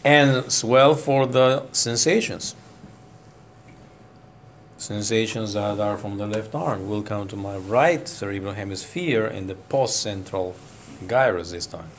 And 0.04 0.44
as 0.46 0.62
well 0.62 0.94
for 0.94 1.26
the 1.26 1.66
sensations 1.72 2.54
sensations 4.80 5.52
that 5.52 5.78
are 5.78 5.98
from 5.98 6.16
the 6.16 6.26
left 6.26 6.54
arm 6.54 6.88
will 6.88 7.02
come 7.02 7.28
to 7.28 7.37
my 7.37 7.56
right 7.56 8.09
cerebral 8.09 8.54
hemisphere 8.54 9.26
in 9.26 9.46
the 9.46 9.54
post-central 9.54 10.56
gyrus 11.06 11.50
this 11.50 11.66
time. 11.66 11.90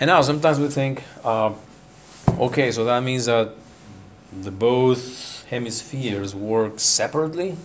And 0.00 0.08
now 0.08 0.22
sometimes 0.22 0.58
we 0.58 0.68
think, 0.68 1.04
uh, 1.22 1.52
okay, 2.38 2.72
so 2.72 2.84
that 2.84 3.00
means 3.02 3.26
that 3.26 3.54
the 4.32 4.50
both 4.50 5.39
hemispheres 5.50 6.34
work 6.34 6.78
separately? 6.78 7.56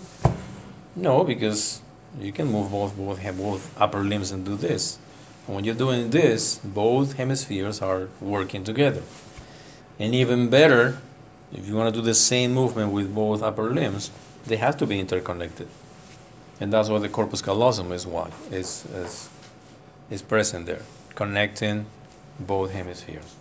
No, 0.95 1.23
because 1.23 1.81
you 2.19 2.31
can 2.31 2.47
move 2.47 2.71
both 2.71 2.97
both 2.97 3.37
both 3.37 3.81
upper 3.81 4.03
limbs 4.03 4.31
and 4.31 4.43
do 4.43 4.55
this. 4.55 4.97
And 5.45 5.55
when 5.55 5.63
you're 5.65 5.75
doing 5.75 6.09
this, 6.09 6.59
both 6.63 7.13
hemispheres 7.13 7.81
are 7.81 8.09
working 8.19 8.63
together. 8.63 9.03
And 9.99 10.15
even 10.15 10.49
better, 10.49 10.97
if 11.53 11.67
you 11.67 11.75
want 11.75 11.93
to 11.93 12.01
do 12.01 12.05
the 12.05 12.15
same 12.15 12.53
movement 12.53 12.91
with 12.91 13.13
both 13.13 13.43
upper 13.43 13.69
limbs, 13.69 14.09
they 14.47 14.57
have 14.57 14.77
to 14.77 14.87
be 14.87 14.99
interconnected. 14.99 15.67
And 16.59 16.73
that's 16.73 16.89
what 16.89 17.01
the 17.01 17.09
corpus 17.09 17.41
callosum 17.41 17.91
is 17.91 18.07
what 18.07 18.31
is, 18.51 18.85
is, 18.93 19.29
is 20.09 20.21
present 20.21 20.65
there, 20.65 20.81
connecting 21.13 21.85
both 22.39 22.71
hemispheres. 22.71 23.35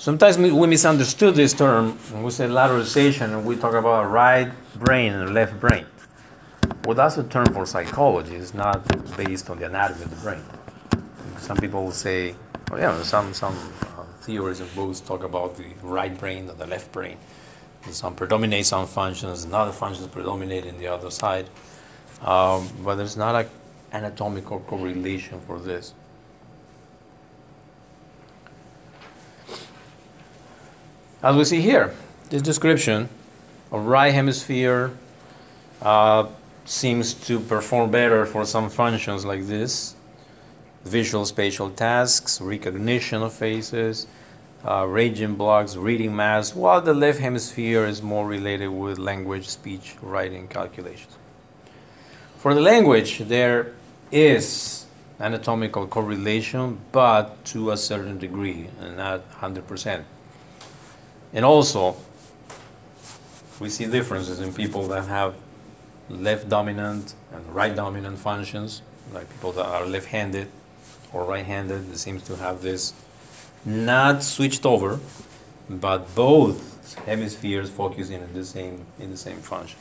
Sometimes 0.00 0.38
we 0.38 0.66
misunderstood 0.66 1.34
this 1.34 1.52
term 1.52 1.90
when 2.10 2.22
we 2.22 2.30
say 2.30 2.46
lateralization 2.46 3.34
and 3.34 3.44
we 3.44 3.54
talk 3.54 3.74
about 3.74 4.06
a 4.06 4.08
right 4.08 4.50
brain 4.76 5.12
and 5.12 5.34
left 5.34 5.60
brain. 5.60 5.84
Well, 6.86 6.94
that's 6.94 7.18
a 7.18 7.22
term 7.24 7.52
for 7.52 7.66
psychology. 7.66 8.34
It's 8.34 8.54
not 8.54 8.80
based 9.14 9.50
on 9.50 9.58
the 9.58 9.66
anatomy 9.66 10.04
of 10.04 10.10
the 10.10 10.16
brain. 10.16 10.42
Some 11.36 11.58
people 11.58 11.84
will 11.84 11.92
say, 11.92 12.34
well, 12.70 12.80
yeah, 12.80 13.02
some, 13.02 13.34
some 13.34 13.54
theories 14.22 14.60
and 14.60 14.74
books 14.74 15.00
talk 15.00 15.22
about 15.22 15.58
the 15.58 15.66
right 15.82 16.18
brain 16.18 16.48
and 16.48 16.58
the 16.58 16.66
left 16.66 16.90
brain. 16.92 17.18
And 17.84 17.92
some 17.92 18.14
predominate 18.14 18.64
some 18.64 18.86
functions, 18.86 19.44
and 19.44 19.52
other 19.52 19.70
functions 19.70 20.08
predominate 20.08 20.64
in 20.64 20.78
the 20.78 20.86
other 20.86 21.10
side. 21.10 21.50
Um, 22.22 22.70
but 22.82 22.94
there's 22.94 23.18
not 23.18 23.34
an 23.34 23.50
anatomical 23.92 24.60
correlation 24.60 25.42
for 25.46 25.58
this. 25.58 25.92
As 31.22 31.36
we 31.36 31.44
see 31.44 31.60
here, 31.60 31.94
this 32.30 32.40
description 32.40 33.10
of 33.70 33.84
right 33.84 34.08
hemisphere 34.14 34.92
uh, 35.82 36.28
seems 36.64 37.12
to 37.12 37.38
perform 37.38 37.90
better 37.90 38.24
for 38.24 38.46
some 38.46 38.70
functions 38.70 39.26
like 39.26 39.46
this 39.46 39.96
visual 40.84 41.26
spatial 41.26 41.68
tasks, 41.68 42.40
recognition 42.40 43.22
of 43.22 43.34
faces, 43.34 44.06
uh, 44.64 44.86
blocks, 45.36 45.76
reading 45.76 46.16
math, 46.16 46.56
while 46.56 46.80
the 46.80 46.94
left 46.94 47.18
hemisphere 47.18 47.84
is 47.84 48.00
more 48.00 48.26
related 48.26 48.68
with 48.68 48.98
language, 48.98 49.46
speech, 49.46 49.96
writing, 50.00 50.48
calculations. 50.48 51.18
For 52.38 52.54
the 52.54 52.62
language, 52.62 53.18
there 53.18 53.74
is 54.10 54.86
anatomical 55.20 55.86
correlation, 55.86 56.80
but 56.92 57.44
to 57.44 57.72
a 57.72 57.76
certain 57.76 58.16
degree, 58.16 58.68
and 58.80 58.96
not 58.96 59.30
100%. 59.32 60.04
And 61.32 61.44
also, 61.44 61.96
we 63.60 63.68
see 63.68 63.86
differences 63.86 64.40
in 64.40 64.52
people 64.52 64.88
that 64.88 65.06
have 65.06 65.34
left 66.08 66.48
dominant 66.48 67.14
and 67.32 67.54
right 67.54 67.74
dominant 67.74 68.18
functions, 68.18 68.82
like 69.12 69.30
people 69.30 69.52
that 69.52 69.66
are 69.66 69.86
left 69.86 70.06
handed 70.06 70.48
or 71.12 71.24
right-handed 71.24 71.96
seems 71.96 72.22
to 72.24 72.36
have 72.36 72.62
this 72.62 72.92
not 73.64 74.22
switched 74.22 74.64
over, 74.64 75.00
but 75.68 76.14
both 76.14 76.94
hemispheres 77.06 77.70
focusing 77.70 78.22
in 78.22 78.32
the 78.32 78.44
same 78.44 78.86
in 78.98 79.10
the 79.10 79.16
same 79.16 79.38
function. 79.38 79.78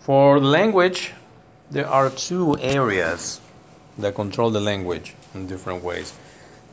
For 0.00 0.40
language, 0.40 1.12
there 1.70 1.86
are 1.86 2.10
two 2.10 2.56
areas 2.58 3.40
that 3.98 4.14
control 4.14 4.50
the 4.50 4.60
language 4.60 5.14
in 5.34 5.46
different 5.46 5.84
ways. 5.84 6.14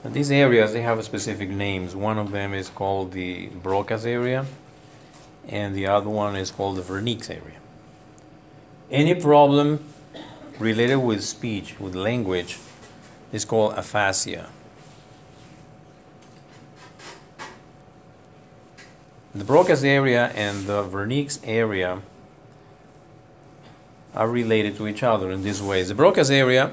These 0.06 0.32
areas 0.32 0.74
they 0.74 0.82
have 0.82 1.04
specific 1.04 1.50
names. 1.50 1.96
One 1.96 2.18
of 2.18 2.32
them 2.32 2.54
is 2.54 2.70
called 2.70 3.12
the 3.12 3.48
Broca's 3.48 4.06
area, 4.06 4.46
and 5.48 5.76
the 5.76 5.88
other 5.88 6.10
one 6.10 6.36
is 6.36 6.52
called 6.52 6.78
the 6.78 6.82
Wernicke's 6.82 7.30
area. 7.30 7.60
Any 8.90 9.16
problem 9.16 9.84
related 10.60 10.98
with 10.98 11.24
speech, 11.24 11.80
with 11.80 11.94
language, 11.94 12.58
is 13.34 13.44
called 13.44 13.74
aphasia. 13.74 14.48
The 19.36 19.44
Broca's 19.44 19.84
area 19.84 20.32
and 20.36 20.66
the 20.66 20.84
Wernicke's 20.84 21.40
area 21.44 22.02
are 24.16 24.30
related 24.30 24.78
to 24.78 24.88
each 24.88 25.04
other 25.04 25.32
in 25.32 25.44
this 25.44 25.62
way. 25.62 25.84
The 25.84 25.94
Broca's 25.94 26.32
area, 26.32 26.72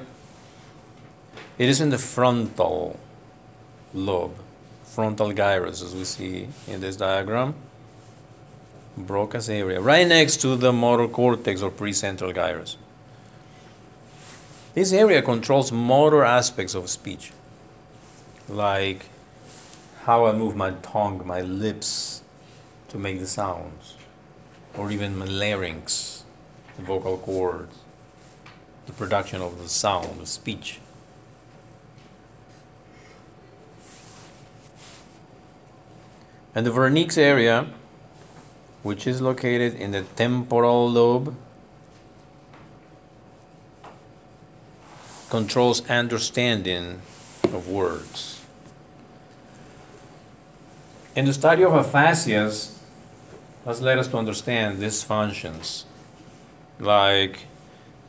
it 1.57 1.69
is 1.69 1.81
in 1.81 1.89
the 1.89 1.97
frontal 1.97 2.99
lobe, 3.95 4.35
frontal 4.83 5.31
gyrus, 5.31 5.81
as 5.81 5.95
we 5.95 6.03
see 6.03 6.49
in 6.67 6.81
this 6.81 6.97
diagram. 6.97 7.55
Broca's 8.97 9.49
area, 9.49 9.81
right 9.81 10.07
next 10.07 10.37
to 10.41 10.55
the 10.55 10.71
motor 10.71 11.07
cortex 11.07 11.61
or 11.61 11.71
precentral 11.71 12.33
gyrus. 12.33 12.77
This 14.73 14.93
area 14.93 15.21
controls 15.21 15.71
motor 15.71 16.23
aspects 16.23 16.75
of 16.75 16.89
speech, 16.89 17.31
like 18.47 19.05
how 20.03 20.25
I 20.25 20.33
move 20.33 20.55
my 20.55 20.71
tongue, 20.81 21.25
my 21.25 21.41
lips 21.41 22.21
to 22.89 22.97
make 22.97 23.19
the 23.19 23.27
sounds, 23.27 23.95
or 24.77 24.91
even 24.91 25.17
my 25.17 25.25
larynx, 25.25 26.23
the 26.77 26.83
vocal 26.83 27.17
cords, 27.17 27.77
the 28.85 28.93
production 28.93 29.41
of 29.41 29.61
the 29.61 29.67
sound, 29.67 30.21
of 30.21 30.27
speech. 30.27 30.79
And 36.55 36.65
the 36.65 36.71
Wernicke's 36.71 37.17
area, 37.17 37.67
which 38.81 39.05
is 39.05 39.21
located 39.21 39.75
in 39.75 39.91
the 39.91 40.03
temporal 40.15 40.89
lobe, 40.89 41.35
controls 45.29 45.87
understanding 45.89 47.01
of 47.43 47.67
words. 47.67 48.41
In 51.13 51.25
the 51.25 51.33
study 51.33 51.63
of 51.63 51.73
aphasias, 51.73 52.77
has 53.65 53.81
led 53.81 53.97
us 53.97 54.07
to 54.07 54.17
understand 54.17 54.79
these 54.79 55.03
functions. 55.03 55.85
Like 56.79 57.47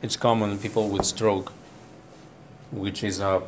it's 0.01 0.15
common 0.15 0.57
people 0.57 0.87
with 0.87 1.03
stroke, 1.05 1.51
which 2.71 3.03
is 3.03 3.19
a 3.19 3.41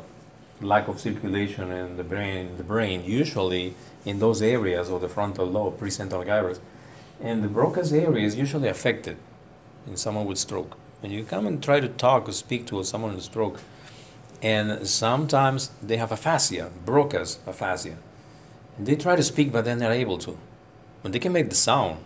lack 0.60 0.88
of 0.88 1.00
circulation 1.00 1.70
in 1.70 1.96
the 1.96 2.04
brain, 2.04 2.56
the 2.56 2.64
brain 2.64 3.02
usually 3.04 3.74
in 4.04 4.18
those 4.18 4.42
areas 4.42 4.90
of 4.90 5.00
the 5.00 5.08
frontal 5.08 5.46
lobe, 5.46 5.78
precentral 5.78 6.24
gyrus. 6.24 6.60
And 7.20 7.42
the 7.42 7.48
Broca's 7.48 7.92
area 7.92 8.26
is 8.26 8.36
usually 8.36 8.68
affected 8.68 9.16
in 9.86 9.96
someone 9.96 10.26
with 10.26 10.38
stroke. 10.38 10.76
When 11.00 11.12
you 11.12 11.24
come 11.24 11.46
and 11.46 11.62
try 11.62 11.80
to 11.80 11.88
talk 11.88 12.28
or 12.28 12.32
speak 12.32 12.66
to 12.66 12.82
someone 12.84 13.14
with 13.14 13.24
stroke, 13.24 13.60
and 14.42 14.86
sometimes 14.86 15.70
they 15.82 15.98
have 15.98 16.12
aphasia, 16.12 16.70
Broca's 16.84 17.38
aphasia. 17.46 17.96
And 18.78 18.86
they 18.86 18.96
try 18.96 19.16
to 19.16 19.22
speak, 19.22 19.52
but 19.52 19.64
then 19.64 19.78
they're 19.78 19.92
able 19.92 20.18
to. 20.18 20.38
When 21.02 21.12
they 21.12 21.18
can 21.18 21.32
make 21.32 21.50
the 21.50 21.56
sound, 21.56 21.98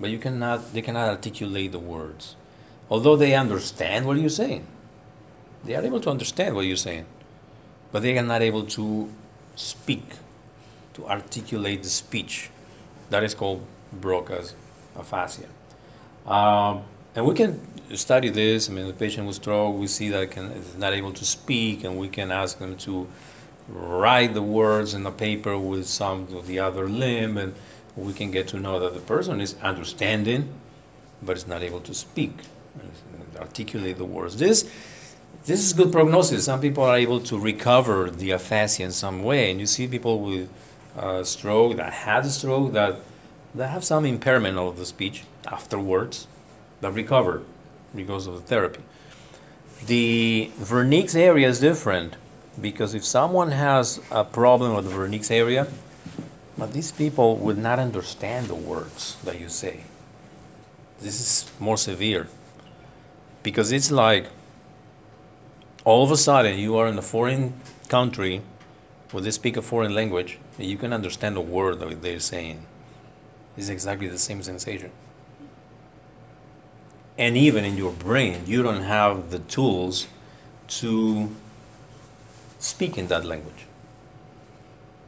but 0.00 0.10
you 0.10 0.18
cannot, 0.18 0.72
they 0.72 0.82
cannot 0.82 1.08
articulate 1.08 1.72
the 1.72 1.78
words. 1.78 2.34
Although 2.90 3.16
they 3.16 3.34
understand 3.34 4.06
what 4.06 4.18
you're 4.18 4.28
saying, 4.28 4.66
they 5.64 5.74
are 5.74 5.82
able 5.82 6.00
to 6.00 6.10
understand 6.10 6.54
what 6.54 6.66
you're 6.66 6.76
saying, 6.76 7.06
but 7.92 8.02
they 8.02 8.18
are 8.18 8.22
not 8.22 8.42
able 8.42 8.64
to 8.66 9.10
speak, 9.54 10.04
to 10.94 11.06
articulate 11.06 11.82
the 11.82 11.88
speech. 11.88 12.50
That 13.10 13.22
is 13.22 13.34
called 13.34 13.64
Broca's 13.92 14.54
aphasia. 14.96 15.48
Um, 16.26 16.84
and 17.14 17.26
we 17.26 17.34
can 17.34 17.60
study 17.96 18.30
this. 18.30 18.68
I 18.68 18.72
mean, 18.72 18.86
the 18.86 18.92
patient 18.92 19.26
with 19.26 19.36
stroke, 19.36 19.76
we 19.76 19.86
see 19.86 20.08
that 20.08 20.30
can 20.30 20.50
is 20.52 20.76
not 20.76 20.92
able 20.92 21.12
to 21.12 21.24
speak, 21.24 21.84
and 21.84 21.98
we 21.98 22.08
can 22.08 22.30
ask 22.30 22.58
them 22.58 22.76
to 22.78 23.06
write 23.68 24.34
the 24.34 24.42
words 24.42 24.94
in 24.94 25.06
a 25.06 25.10
paper 25.10 25.58
with 25.58 25.86
some 25.86 26.28
of 26.34 26.46
the 26.46 26.58
other 26.58 26.88
limb, 26.88 27.36
and 27.36 27.54
we 27.96 28.12
can 28.12 28.30
get 28.30 28.48
to 28.48 28.58
know 28.58 28.78
that 28.80 28.94
the 28.94 29.00
person 29.00 29.40
is 29.40 29.54
understanding, 29.62 30.48
but 31.22 31.36
is 31.36 31.46
not 31.46 31.62
able 31.62 31.80
to 31.80 31.94
speak, 31.94 32.32
articulate 33.38 33.98
the 33.98 34.04
words. 34.04 34.36
This 34.36 34.68
this 35.44 35.60
is 35.60 35.74
good 35.74 35.92
prognosis. 35.92 36.46
Some 36.46 36.60
people 36.60 36.84
are 36.84 36.96
able 36.96 37.20
to 37.20 37.38
recover 37.38 38.10
the 38.10 38.30
aphasia 38.30 38.82
in 38.82 38.92
some 38.92 39.22
way, 39.22 39.50
and 39.50 39.60
you 39.60 39.66
see 39.66 39.86
people 39.86 40.20
with 40.20 40.48
uh, 40.96 41.22
stroke 41.24 41.76
that 41.76 41.92
had 41.92 42.24
a 42.24 42.30
stroke 42.30 42.72
that 42.72 42.96
that 43.54 43.68
have 43.68 43.84
some 43.84 44.04
impairment 44.04 44.58
of 44.58 44.76
the 44.76 44.86
speech 44.86 45.24
afterwards 45.46 46.26
that 46.80 46.92
recover 46.92 47.42
because 47.94 48.26
of 48.26 48.34
the 48.34 48.40
therapy. 48.40 48.82
The 49.86 50.50
Wernicke's 50.58 51.14
area 51.14 51.48
is 51.48 51.60
different 51.60 52.16
because 52.60 52.94
if 52.94 53.04
someone 53.04 53.52
has 53.52 54.00
a 54.10 54.24
problem 54.24 54.74
with 54.74 54.86
the 54.88 54.96
Wernicke's 54.96 55.30
area, 55.30 55.68
but 56.56 56.72
these 56.72 56.92
people 56.92 57.36
would 57.36 57.58
not 57.58 57.78
understand 57.78 58.48
the 58.48 58.54
words 58.54 59.16
that 59.24 59.40
you 59.40 59.48
say. 59.48 59.84
This 61.00 61.20
is 61.20 61.50
more 61.60 61.76
severe 61.76 62.28
because 63.42 63.72
it's 63.72 63.90
like 63.90 64.26
all 65.84 66.02
of 66.02 66.10
a 66.10 66.16
sudden 66.16 66.58
you 66.58 66.76
are 66.76 66.86
in 66.86 66.96
a 66.96 67.02
foreign 67.02 67.54
country 67.88 68.40
where 69.14 69.22
they 69.22 69.30
speak 69.30 69.56
a 69.56 69.62
foreign 69.62 69.94
language 69.94 70.38
you 70.58 70.76
can 70.76 70.92
understand 70.92 71.36
a 71.36 71.40
word 71.40 71.78
that 71.78 72.02
they're 72.02 72.18
saying. 72.18 72.66
It's 73.56 73.68
exactly 73.68 74.08
the 74.08 74.18
same 74.18 74.42
sensation. 74.42 74.90
And 77.16 77.36
even 77.36 77.64
in 77.64 77.76
your 77.76 77.92
brain, 77.92 78.42
you 78.44 78.64
don't 78.64 78.82
have 78.82 79.30
the 79.30 79.38
tools 79.38 80.08
to 80.80 81.30
speak 82.58 82.98
in 82.98 83.06
that 83.06 83.24
language. 83.24 83.66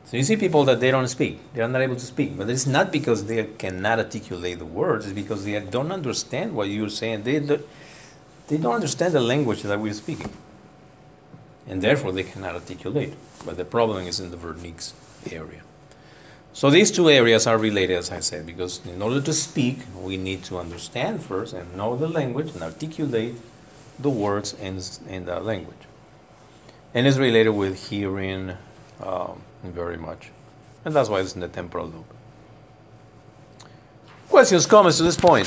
So 0.05 0.17
you 0.17 0.23
see 0.23 0.37
people 0.37 0.63
that 0.67 0.79
they 0.79 0.93
don't 0.93 1.09
speak, 1.09 1.41
they 1.53 1.63
are 1.63 1.69
not 1.69 1.83
able 1.83 1.97
to 1.97 2.07
speak, 2.07 2.39
but 2.39 2.49
it's 2.49 2.65
not 2.65 2.93
because 2.93 3.25
they 3.25 3.43
cannot 3.59 3.99
articulate 3.99 4.61
the 4.61 4.67
words, 4.67 5.07
it's 5.07 5.15
because 5.15 5.45
they 5.45 5.59
don't 5.59 5.91
understand 5.91 6.55
what 6.55 6.69
you're 6.69 6.91
saying. 6.91 7.25
They, 7.25 7.41
they 7.41 8.57
don't 8.57 8.77
understand 8.77 9.15
the 9.15 9.21
language 9.21 9.63
that 9.63 9.81
we're 9.81 9.93
speaking. 9.95 10.31
And 11.67 11.83
therefore 11.83 12.13
they 12.13 12.23
cannot 12.23 12.55
articulate. 12.55 13.15
But 13.45 13.57
the 13.57 13.65
problem 13.65 14.07
is 14.07 14.21
in 14.21 14.31
the 14.31 14.37
Wernicke's 14.37 14.95
area. 15.31 15.63
So 16.53 16.71
these 16.71 16.91
two 16.91 17.11
areas 17.11 17.47
are 17.47 17.59
related, 17.59 17.99
as 17.99 18.11
I 18.11 18.21
said, 18.21 18.47
because 18.47 18.81
in 18.87 19.03
order 19.03 19.21
to 19.21 19.33
speak, 19.35 19.81
we 19.95 20.17
need 20.17 20.43
to 20.45 20.59
understand 20.59 21.23
first 21.23 21.53
and 21.53 21.77
know 21.77 21.97
the 21.97 22.09
language 22.09 22.55
and 22.55 22.63
articulate 22.63 23.35
the 23.99 24.09
words 24.09 24.55
in, 24.55 24.81
in 25.07 25.27
that 25.27 25.45
language. 25.45 25.77
And 26.95 27.07
it's 27.07 27.19
related 27.19 27.51
with 27.51 27.91
hearing 27.91 28.55
um, 29.03 29.43
very 29.63 29.99
much. 29.99 30.31
And 30.85 30.95
that's 30.95 31.11
why 31.11 31.21
it's 31.21 31.35
in 31.35 31.41
the 31.41 31.49
temporal 31.49 31.89
lobe. 31.89 32.05
Questions, 34.31 34.65
comments 34.65 34.97
to 34.97 35.03
this 35.03 35.17
point? 35.17 35.47